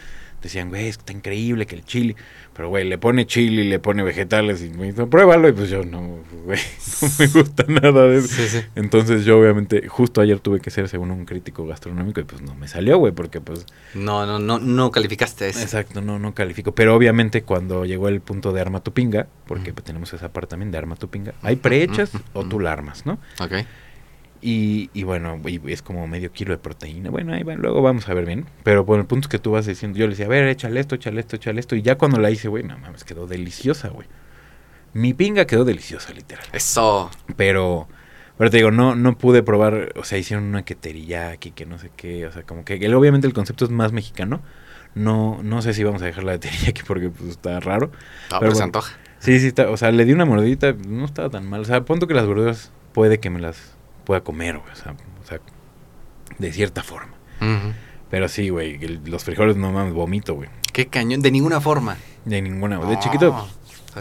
[0.42, 2.16] decían, güey, es que está increíble que el chili.
[2.54, 5.48] Pero, güey, le pone chili, le pone vegetales y me dijo, pruébalo.
[5.48, 6.58] Y pues yo, no, güey,
[7.02, 8.28] no me gusta nada de eso.
[8.28, 8.60] Sí, sí.
[8.74, 12.54] Entonces yo obviamente, justo ayer tuve que ser según un crítico gastronómico y pues no
[12.54, 13.66] me salió, güey, porque pues...
[13.94, 15.60] No, no, no, no calificaste eso.
[15.60, 16.74] Exacto, no, no califico.
[16.74, 20.50] Pero obviamente cuando llegó el punto de arma tu pinga, porque pues, tenemos esa parte
[20.50, 23.18] también de arma tu pinga, hay prehechas o tú la armas, ¿no?
[23.40, 23.52] Ok.
[24.42, 27.10] Y, y bueno, y es como medio kilo de proteína.
[27.10, 28.46] Bueno, ahí va, luego vamos a ver bien.
[28.64, 30.80] Pero bueno, el punto es que tú vas diciendo, yo le decía, a ver, échale
[30.80, 31.76] esto, échale esto, échale esto.
[31.76, 34.08] Y ya cuando la hice, güey, no mames, quedó deliciosa, güey.
[34.94, 36.44] Mi pinga quedó deliciosa, literal.
[36.52, 37.10] Eso.
[37.36, 37.86] Pero,
[38.38, 41.78] pero te digo, no, no pude probar, o sea, hicieron una que teriyaki, que no
[41.78, 44.40] sé qué, o sea, como que el- obviamente el concepto es más mexicano.
[44.94, 47.88] No, no sé si vamos a dejar la de teriyaki porque pues está raro.
[47.88, 47.92] No,
[48.28, 48.64] Pero pero se bueno.
[48.64, 48.96] antoja.
[49.18, 51.60] Sí, sí, está, o sea, le di una mordidita, no estaba tan mal.
[51.60, 53.76] O sea, punto que las verduras puede que me las
[54.10, 55.38] pueda comer, güey, o sea, o sea,
[56.36, 57.14] de cierta forma.
[58.10, 60.48] Pero sí, güey, los frijoles no mames, vomito, güey.
[60.72, 61.22] Qué cañón.
[61.22, 61.96] De ninguna forma.
[62.24, 62.88] De ninguna, güey.
[62.90, 63.00] De No.
[63.00, 63.48] chiquito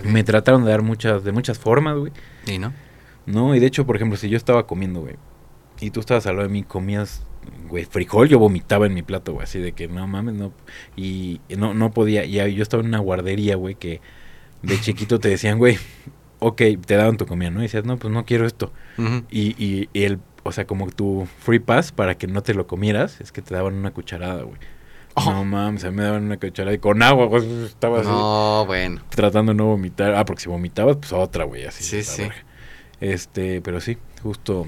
[0.04, 2.12] me trataron de dar muchas, de muchas formas, güey.
[2.44, 2.74] Sí, ¿no?
[3.28, 5.16] No, y de hecho, por ejemplo, si yo estaba comiendo, güey,
[5.80, 7.22] y tú estabas al lado de mí, comías,
[7.68, 10.54] güey, frijol, yo vomitaba en mi plato, güey, así de que no mames, no.
[10.96, 14.02] Y no, no podía, y yo estaba en una guardería, güey, que
[14.64, 15.78] de chiquito te decían, güey,
[16.40, 17.60] ok, te daban tu comida, ¿no?
[17.60, 18.72] Y decías, no, pues no quiero esto.
[19.30, 22.68] Y, y, y el, o sea, como tu free pass para que no te lo
[22.68, 24.58] comieras, es que te daban una cucharada, güey.
[25.16, 25.32] Oh.
[25.32, 28.64] No mames, a mí me daban una cucharada y con agua, güey, estaba así No,
[28.68, 29.02] bueno.
[29.10, 30.14] tratando de no vomitar.
[30.16, 31.84] Ah, porque si vomitabas, pues otra, güey, así.
[31.84, 32.22] Sí, sí.
[32.24, 32.36] verga.
[33.02, 34.68] Este, pero sí, justo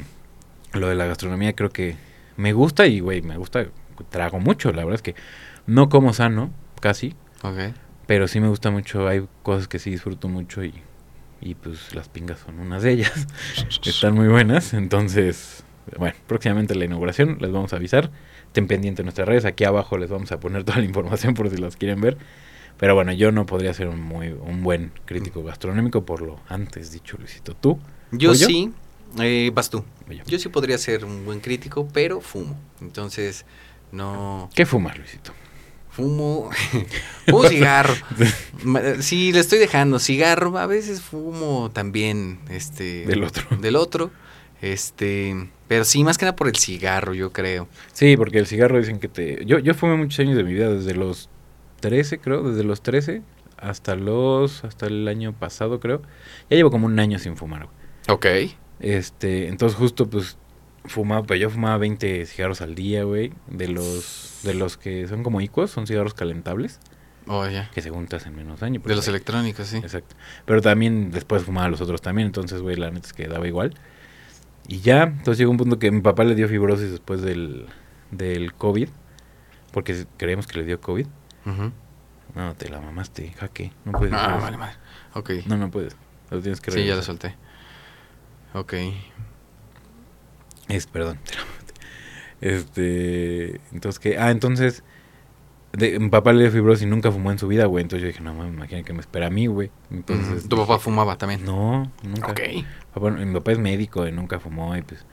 [0.73, 1.95] lo de la gastronomía creo que
[2.37, 3.65] me gusta y, güey, me gusta,
[4.09, 5.15] trago mucho, la verdad es que
[5.67, 6.49] no como sano,
[6.79, 7.13] casi,
[7.43, 7.73] Ok.
[8.07, 10.73] pero sí me gusta mucho, hay cosas que sí disfruto mucho y,
[11.41, 13.27] y pues las pingas son unas de ellas.
[13.85, 15.63] Están muy buenas, entonces,
[15.97, 18.11] bueno, próximamente la inauguración les vamos a avisar.
[18.47, 21.49] Estén pendientes de nuestras redes, aquí abajo les vamos a poner toda la información por
[21.49, 22.17] si las quieren ver.
[22.77, 26.91] Pero bueno, yo no podría ser un muy un buen crítico gastronómico por lo antes
[26.91, 27.55] dicho, Luisito.
[27.55, 27.79] ¿Tú?
[28.11, 28.71] Yo sí.
[29.19, 29.83] Eh, vas tú.
[30.09, 30.23] ¿O yo?
[30.25, 32.57] Yo sí podría ser un buen crítico, pero fumo.
[32.79, 33.45] Entonces,
[33.91, 34.49] no.
[34.55, 35.33] ¿Qué fumas, Luisito?
[35.91, 36.49] Fumo.
[37.27, 37.93] fumo cigarro.
[38.99, 40.57] Sí, le estoy dejando cigarro.
[40.57, 42.39] A veces fumo también.
[42.49, 43.05] Este.
[43.05, 43.57] Del otro.
[43.57, 44.11] Del otro.
[44.61, 45.49] Este.
[45.67, 47.67] Pero sí, más que nada por el cigarro, yo creo.
[47.93, 49.45] Sí, porque el cigarro dicen que te...
[49.45, 51.29] Yo, yo fumé muchos años de mi vida, desde los
[51.79, 53.21] 13, creo, desde los 13
[53.57, 54.65] hasta los...
[54.65, 56.01] hasta el año pasado, creo.
[56.49, 57.75] Ya llevo como un año sin fumar, güey.
[58.09, 58.51] Ok.
[58.81, 60.37] Este, entonces justo pues
[60.85, 65.23] fumaba, pues yo fumaba 20 cigarros al día, güey, de los de los que son
[65.23, 66.79] como icos, son cigarros calentables,
[67.27, 67.69] Oh, ya.
[67.71, 68.81] que según te hacen menos daño.
[68.83, 69.77] De los electrónicos, sí.
[69.77, 70.15] Exacto.
[70.45, 73.75] Pero también después fumaba los otros también, entonces, güey, la neta es que daba igual.
[74.67, 77.67] Y ya, entonces llegó un punto que mi papá le dio fibrosis después del,
[78.11, 78.89] del COVID,
[79.71, 81.05] porque creíamos que le dio COVID.
[82.35, 84.13] No, te la mamaste, jaque, no puedes.
[84.13, 84.41] Ah, eso.
[84.41, 84.73] vale, vale.
[85.13, 85.31] Ok.
[85.47, 85.95] No, no puedes.
[86.29, 87.03] Lo tienes que Sí, ya lo regresar.
[87.03, 87.35] solté.
[88.53, 88.73] Ok.
[90.71, 91.19] Es, perdón.
[92.39, 94.83] Este, entonces que, ah, entonces,
[95.73, 97.83] de, mi papá le dio fibrosis y nunca fumó en su vida, güey.
[97.83, 99.69] Entonces yo dije, no mames, imagina que me espera a mí, güey.
[99.91, 100.49] Entonces.
[100.49, 101.45] Tu papá fumaba también.
[101.45, 102.31] no, nunca.
[102.31, 102.41] Ok.
[102.93, 105.05] Papá- mi papá es médico y nunca fumó y pues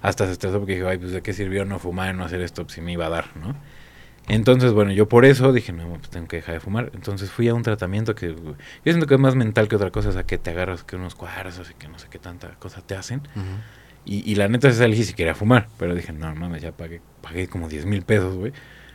[0.00, 2.40] hasta se estresó porque dijo, ay, pues de qué sirvió no fumar y no hacer
[2.40, 3.54] esto pues, si me iba a dar, ¿no?
[4.28, 6.90] Entonces, bueno, yo por eso dije, no, pues tengo que dejar de fumar.
[6.94, 8.54] Entonces fui a un tratamiento que yo
[8.84, 11.14] siento que es más mental que otra cosa, o sea, que te agarras que unos
[11.14, 13.22] cuarzos y que no sé qué tanta cosa te hacen.
[14.06, 17.00] Y, y la neta es elegí si quería fumar, pero dije, no, mames, ya pagué,
[17.20, 18.52] pagué como 10 mil pesos, güey.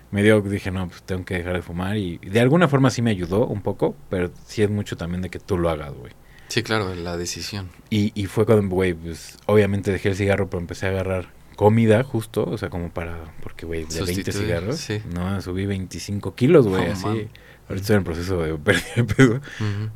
[0.09, 3.01] Me dio, dije, no, pues tengo que dejar de fumar y de alguna forma sí
[3.01, 6.13] me ayudó un poco, pero sí es mucho también de que tú lo hagas, güey.
[6.49, 7.69] Sí, claro, la decisión.
[7.89, 12.03] Y, y fue cuando, güey, pues obviamente dejé el cigarro, pero empecé a agarrar comida
[12.03, 15.01] justo, o sea, como para, porque, güey, de 20 Sustituir, cigarros, sí.
[15.13, 17.05] no, subí 25 kilos, güey, así.
[17.05, 17.29] man.
[17.71, 19.41] Ahorita estoy en proceso de pérdida de peso,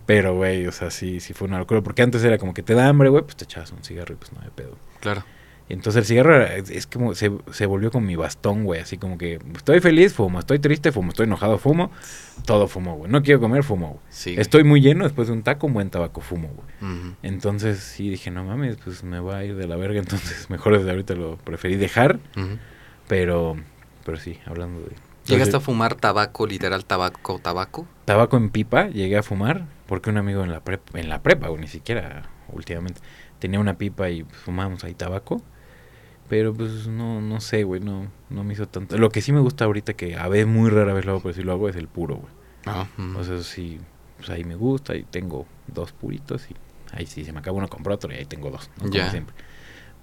[0.06, 2.74] pero, güey, o sea, sí, sí fue una locura, porque antes era como que te
[2.74, 4.78] da hambre, güey, pues te echabas un cigarro y pues no hay pedo.
[5.00, 5.24] Claro.
[5.68, 9.00] Y entonces el cigarro era- es, como, se, se volvió con mi bastón, güey, así
[9.00, 11.90] como que estoy feliz, fumo, estoy triste, fumo, estoy enojado, fumo,
[12.46, 14.00] todo fumo, güey, no quiero comer, fumo, güey.
[14.10, 14.36] Sí.
[14.38, 17.16] Estoy muy lleno después de un taco, un buen tabaco, fumo, güey.
[17.24, 20.78] Entonces sí dije, no mames, pues me va a ir de la verga, entonces mejor
[20.78, 22.20] desde ahorita lo preferí dejar,
[23.08, 23.56] pero
[24.06, 24.92] pero sí, hablando de...
[25.26, 27.86] ¿Llegaste a fumar tabaco, literal tabaco, tabaco?
[28.06, 31.50] Tabaco en pipa, llegué a fumar, porque un amigo en la prepa, en la prepa,
[31.50, 33.02] o ni siquiera últimamente,
[33.40, 35.42] tenía una pipa y fumábamos ahí tabaco,
[36.30, 38.98] pero pues no, no sé, güey, no, no me hizo tanto...
[38.98, 41.34] Lo que sí me gusta ahorita, que a veces muy rara vez lo hago, pero
[41.34, 42.34] sí lo hago, es el puro, güey.
[42.66, 43.80] Ah, O sea, sí,
[44.18, 46.56] pues ahí me gusta y tengo dos puritos y
[46.94, 48.84] ahí sí se me acaba uno, compro otro y ahí tengo dos, ¿no?
[48.84, 49.10] Como Ya.
[49.12, 49.36] siempre.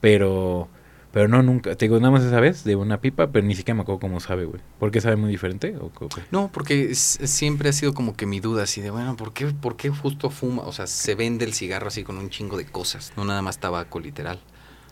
[0.00, 0.68] Pero,
[1.12, 3.76] pero no, nunca, te digo, nada más esa vez de una pipa, pero ni siquiera
[3.76, 4.60] me acuerdo cómo sabe, güey.
[4.78, 5.76] ¿Por qué sabe muy diferente?
[5.78, 5.90] ¿O?
[6.30, 9.46] No, porque es- siempre ha sido como que mi duda así de, bueno, ¿por qué,
[9.48, 10.62] ¿por qué justo fuma?
[10.62, 13.58] O sea, se vende el cigarro así con un chingo de cosas, no nada más
[13.58, 14.40] tabaco, literal.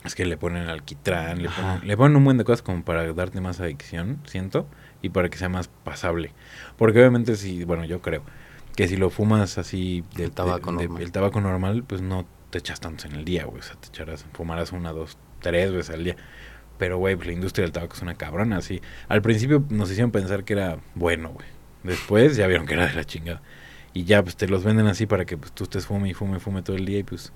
[0.05, 3.13] Es que le ponen alquitrán, le ponen, le ponen un buen de cosas como para
[3.13, 4.67] darte más adicción, siento,
[5.03, 6.33] y para que sea más pasable.
[6.79, 8.23] Porque obviamente si, bueno, yo creo
[8.77, 11.03] que si lo fumas así de, El tabaco de- de- normal.
[11.03, 13.61] el tabaco normal, pues no te echas tantos en el día, güey.
[13.61, 16.17] O sea, te echarás, fumarás una, dos, tres veces al día.
[16.79, 18.81] Pero, güey, pues la industria del tabaco es una cabrona, así.
[19.09, 21.47] Al principio nos hicieron pensar que era bueno, güey.
[21.83, 23.43] Después ya vieron que era de la chingada.
[23.93, 26.39] Y ya, pues te los venden así para que pues, tú estés fume y fume
[26.39, 27.33] y fume todo el día y pues...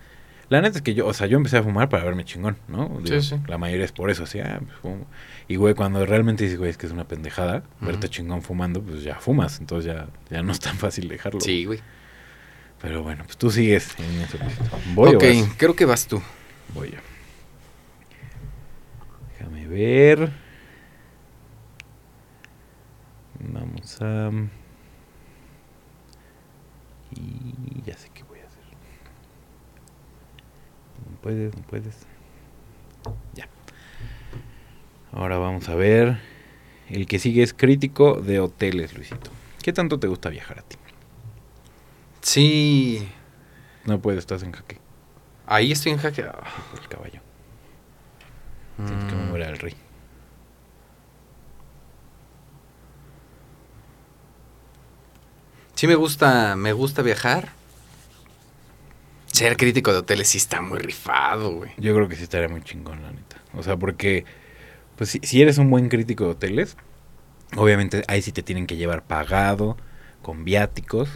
[0.51, 3.01] La neta es que yo, o sea, yo empecé a fumar para verme chingón, ¿no?
[3.03, 3.37] Digo, sí.
[3.49, 5.07] La mayoría es por eso, así, ah, pues fumo.
[5.49, 9.03] Y, güey, cuando realmente dices, güey, es que es una pendejada, verte chingón fumando, pues
[9.03, 9.59] ya fumas.
[9.59, 11.41] Entonces ya, ya no es tan fácil dejarlo.
[11.41, 11.81] Sí, güey.
[12.81, 14.37] Pero bueno, pues tú sigues en eso.
[14.37, 14.79] Luisito.
[14.95, 15.55] ¿Voy ok, o vas?
[15.57, 16.23] creo que vas tú.
[16.75, 16.99] Voy yo.
[19.45, 20.33] Déjame ver.
[23.41, 24.31] Vamos a...
[27.11, 28.63] Y ya sé qué voy a hacer.
[31.11, 32.07] No puedes, no puedes.
[33.35, 33.49] Ya.
[35.13, 36.19] Ahora vamos a ver.
[36.89, 39.31] El que sigue es crítico de hoteles, Luisito.
[39.63, 40.77] ¿Qué tanto te gusta viajar a ti?
[42.23, 43.07] Sí.
[43.85, 44.79] No puedes, estás en jaque
[45.47, 46.23] Ahí estoy en jaque.
[46.23, 47.24] El caballo.
[48.77, 49.27] Tienes que mm.
[49.29, 49.75] mover al rey.
[55.75, 57.51] Sí me gusta, me gusta viajar.
[59.27, 61.73] Ser crítico de hoteles sí está muy rifado, güey.
[61.79, 63.43] Yo creo que sí estaría muy chingón, la neta.
[63.53, 64.25] O sea, porque,
[64.97, 66.77] pues si, si eres un buen crítico de hoteles,
[67.57, 69.77] obviamente ahí sí te tienen que llevar pagado,
[70.23, 71.09] con viáticos.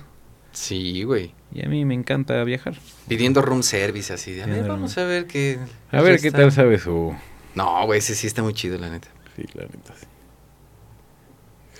[0.52, 1.34] Sí, güey.
[1.52, 2.74] Y a mí me encanta viajar.
[3.06, 5.58] Pidiendo room service así de, a ver, vamos room- a ver qué...
[5.92, 6.40] A ver qué está".
[6.40, 7.14] tal sabe su...
[7.58, 9.08] No, güey, ese sí está muy chido, la neta.
[9.34, 10.06] Sí, la neta, sí.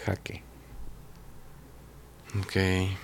[0.04, 0.42] Jaque.
[2.40, 2.56] Ok.
[2.56, 2.96] Me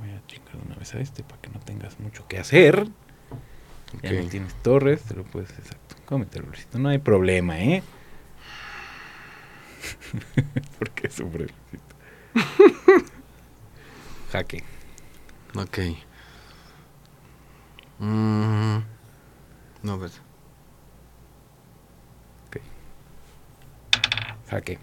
[0.00, 2.88] voy a chingar de una vez a este para que no tengas mucho que hacer.
[4.02, 5.94] Ya no tienes torres, te lo puedes, exacto.
[6.06, 6.80] Cómetelo, Luisito.
[6.80, 7.84] No hay problema, ¿eh?
[10.80, 11.94] ¿Por qué sufre, Luisito?
[14.32, 14.64] Jaque.
[15.54, 15.78] Ok.
[17.98, 18.78] Mm,
[19.82, 20.20] no, pues.
[24.48, 24.78] Jaque.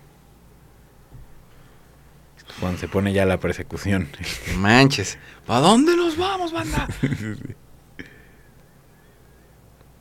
[2.60, 4.10] Cuando se pone ya la persecución.
[4.58, 5.18] Manches.
[5.48, 6.88] ¿A dónde nos vamos, banda?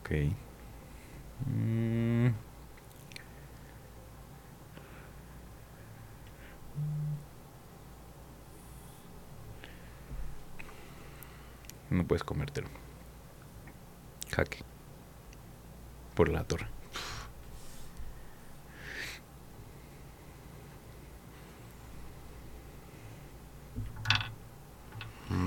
[0.01, 0.11] ok.
[1.47, 2.29] Mm.
[11.91, 12.69] No puedes comértelo.
[14.31, 14.59] Jaque.
[16.15, 16.67] Por la torre.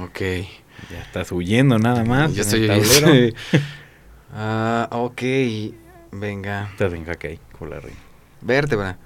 [0.01, 0.19] ok.
[0.91, 2.34] Ya estás huyendo nada más.
[2.34, 2.67] Ya en estoy...
[2.67, 3.36] tablero.
[4.34, 5.21] ah, ok.
[6.11, 6.69] Venga.
[6.71, 7.99] estás en jaque ahí, con la reina.
[8.41, 8.97] Vértebra.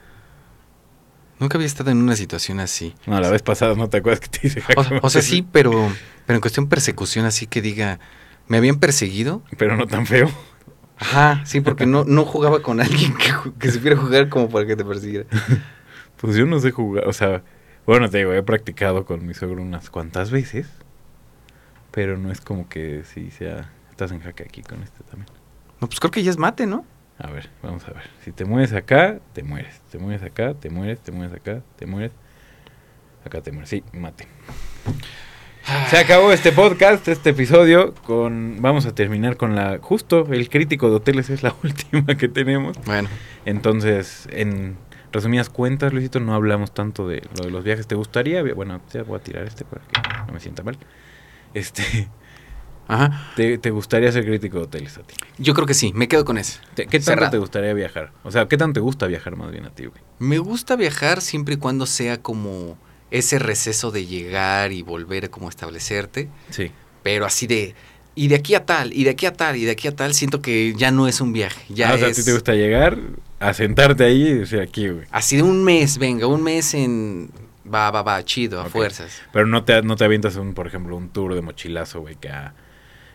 [1.39, 2.95] Nunca había estado en una situación así.
[3.05, 4.99] No, la vez pasada no te acuerdas que te hice O, jaque.
[5.01, 5.71] o sea, sí, pero,
[6.25, 7.99] pero en cuestión persecución, así que diga,
[8.47, 9.43] me habían perseguido.
[9.57, 10.29] Pero no tan feo.
[10.97, 14.75] Ajá, sí, porque no, no jugaba con alguien que, que supiera jugar como para que
[14.75, 15.25] te persiguiera.
[16.17, 17.43] Pues yo no sé jugar, o sea,
[17.85, 20.67] bueno, te digo, he practicado con mi suegro unas cuantas veces,
[21.91, 25.29] pero no es como que si sea, estás en jaque aquí con este también.
[25.79, 26.85] No, pues creo que ya es mate, ¿no?
[27.19, 28.03] A ver, vamos a ver.
[28.23, 29.79] Si te mueves acá, te mueres.
[29.91, 32.11] Te mueves acá, te mueres, te mueves acá, te mueres.
[33.23, 33.69] Acá te mueres.
[33.69, 34.27] Sí, mate.
[35.89, 40.89] Se acabó este podcast, este episodio con vamos a terminar con la justo el crítico
[40.89, 42.78] de hoteles es la última que tenemos.
[42.86, 43.09] Bueno,
[43.45, 44.78] Entonces, en
[45.11, 47.86] resumidas cuentas, Luisito, no hablamos tanto de lo de los viajes.
[47.88, 48.41] ¿Te gustaría?
[48.53, 50.78] Bueno, ya voy a tirar este para que no me sienta mal.
[51.53, 52.07] Este,
[52.88, 53.32] ajá.
[53.36, 55.15] ¿te, te gustaría ser crítico de hoteles a ti?
[55.38, 56.59] Yo creo que sí, me quedo con eso.
[56.76, 57.32] ¿Te- ¿Qué tanto Cerrado.
[57.32, 58.11] te gustaría viajar?
[58.24, 60.01] O sea, ¿qué tanto te gusta viajar más bien a ti, güey?
[60.20, 62.78] Me gusta viajar siempre y cuando sea como
[63.12, 66.72] ese receso de llegar y volver a como establecerte, Sí.
[67.03, 67.74] pero así de
[68.16, 70.14] y de aquí a tal, y de aquí a tal, y de aquí a tal,
[70.16, 72.53] siento que ya no es un viaje, ya Ah, o sea, a ti te gusta
[72.55, 72.97] llegar,
[73.39, 75.05] a sentarte ahí y decir aquí, güey.
[75.12, 77.30] así de un mes, venga, un mes en
[77.72, 79.22] va, va, va, chido, a fuerzas.
[79.32, 82.30] Pero no te, no te avientas un, por ejemplo, un tour de mochilazo, güey, que
[82.30, 82.55] a,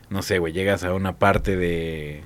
[0.09, 2.23] no sé, güey, llegas a una parte de,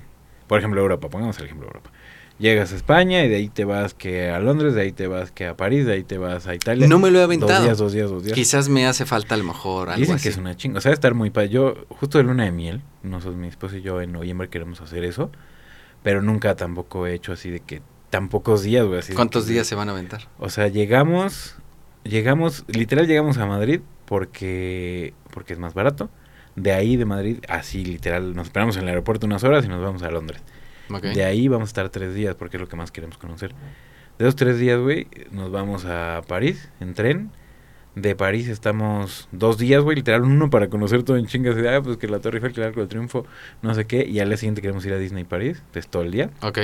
[0.47, 1.91] por ejemplo, Europa, pongamos el ejemplo de Europa.
[2.39, 5.31] Llegas a España y de ahí te vas que a Londres, de ahí te vas
[5.31, 6.87] que a París, de ahí te vas a Italia.
[6.87, 7.63] No me lo he Dos aventado.
[7.63, 8.35] días, dos días, dos días.
[8.35, 10.23] Quizás me hace falta a lo mejor algo Dicen así.
[10.23, 10.77] que es una chinga.
[10.77, 11.49] O sea, estar muy padre.
[11.49, 15.03] Yo, justo de luna de miel, nosotros, mi esposo y yo en noviembre queremos hacer
[15.03, 15.31] eso.
[16.03, 17.81] Pero nunca tampoco he hecho así de que
[18.11, 18.99] tan pocos días, güey.
[18.99, 20.27] así ¿Cuántos que- días se van a aventar?
[20.37, 21.55] O sea, llegamos,
[22.03, 26.09] llegamos, literal llegamos a Madrid porque, porque es más barato.
[26.55, 29.81] De ahí de Madrid, así literal, nos esperamos en el aeropuerto unas horas y nos
[29.81, 30.41] vamos a Londres.
[30.89, 31.03] Ok.
[31.03, 33.51] De ahí vamos a estar tres días porque es lo que más queremos conocer.
[34.17, 37.31] De esos tres días, güey, nos vamos a París en tren.
[37.95, 41.55] De París estamos dos días, güey, literal uno para conocer todo en chingas.
[41.55, 43.25] De, ah, pues que la Torre Eiffel, que el Arco del Triunfo,
[43.61, 44.05] no sé qué.
[44.07, 46.29] Y al día siguiente queremos ir a Disney París, pues todo el día.
[46.41, 46.59] Ok.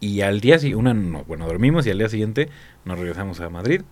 [0.00, 2.48] Y al día siguiente, una, no, bueno, dormimos y al día siguiente
[2.84, 3.82] nos regresamos a Madrid.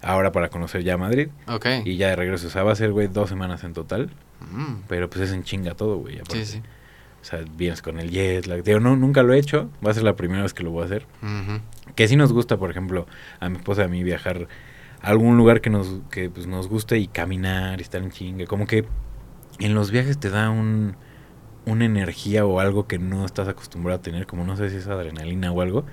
[0.00, 1.28] Ahora para conocer ya Madrid.
[1.46, 1.66] Ok.
[1.84, 2.48] Y ya de regreso.
[2.48, 4.10] O sea, va a ser, güey, dos semanas en total.
[4.40, 6.16] Mm, Pero pues es en chinga todo, güey.
[6.16, 6.44] aparte.
[6.44, 6.62] Sí, sí.
[7.22, 8.62] O sea, vienes con el jet lag.
[8.64, 9.70] Digo, no, nunca lo he hecho.
[9.84, 11.06] Va a ser la primera vez que lo voy a hacer.
[11.94, 13.06] Que sí nos gusta, por ejemplo,
[13.38, 14.48] a mi esposa y a mí viajar
[15.00, 18.46] a algún lugar que nos, que, pues, nos guste y caminar y estar en chinga.
[18.46, 18.84] Como que
[19.60, 20.96] en los viajes te da un,
[21.64, 24.26] una energía o algo que no estás acostumbrado a tener.
[24.26, 25.84] Como no sé si es adrenalina o algo.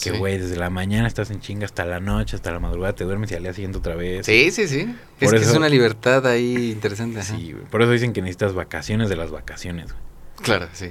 [0.00, 0.16] Que, Sí.
[0.16, 3.32] güey, desde la mañana estás en chinga hasta la noche, hasta la madrugada, te duermes
[3.32, 4.26] y al día siguiente otra vez.
[4.26, 4.82] Sí, sí, sí.
[5.18, 7.20] Es Por que es eso- una libertad ahí interesante.
[7.24, 7.56] Sí.
[7.68, 10.07] Por eso dicen que necesitas vacaciones de las vacaciones, güey.
[10.42, 10.90] Claro, sí.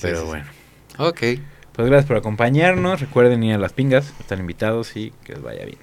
[0.00, 0.28] Pero sí, sí.
[0.28, 0.46] bueno.
[0.98, 1.20] Ok.
[1.72, 3.00] Pues gracias por acompañarnos.
[3.00, 4.14] Recuerden ir a las pingas.
[4.20, 5.78] Están invitados y que les vaya bien.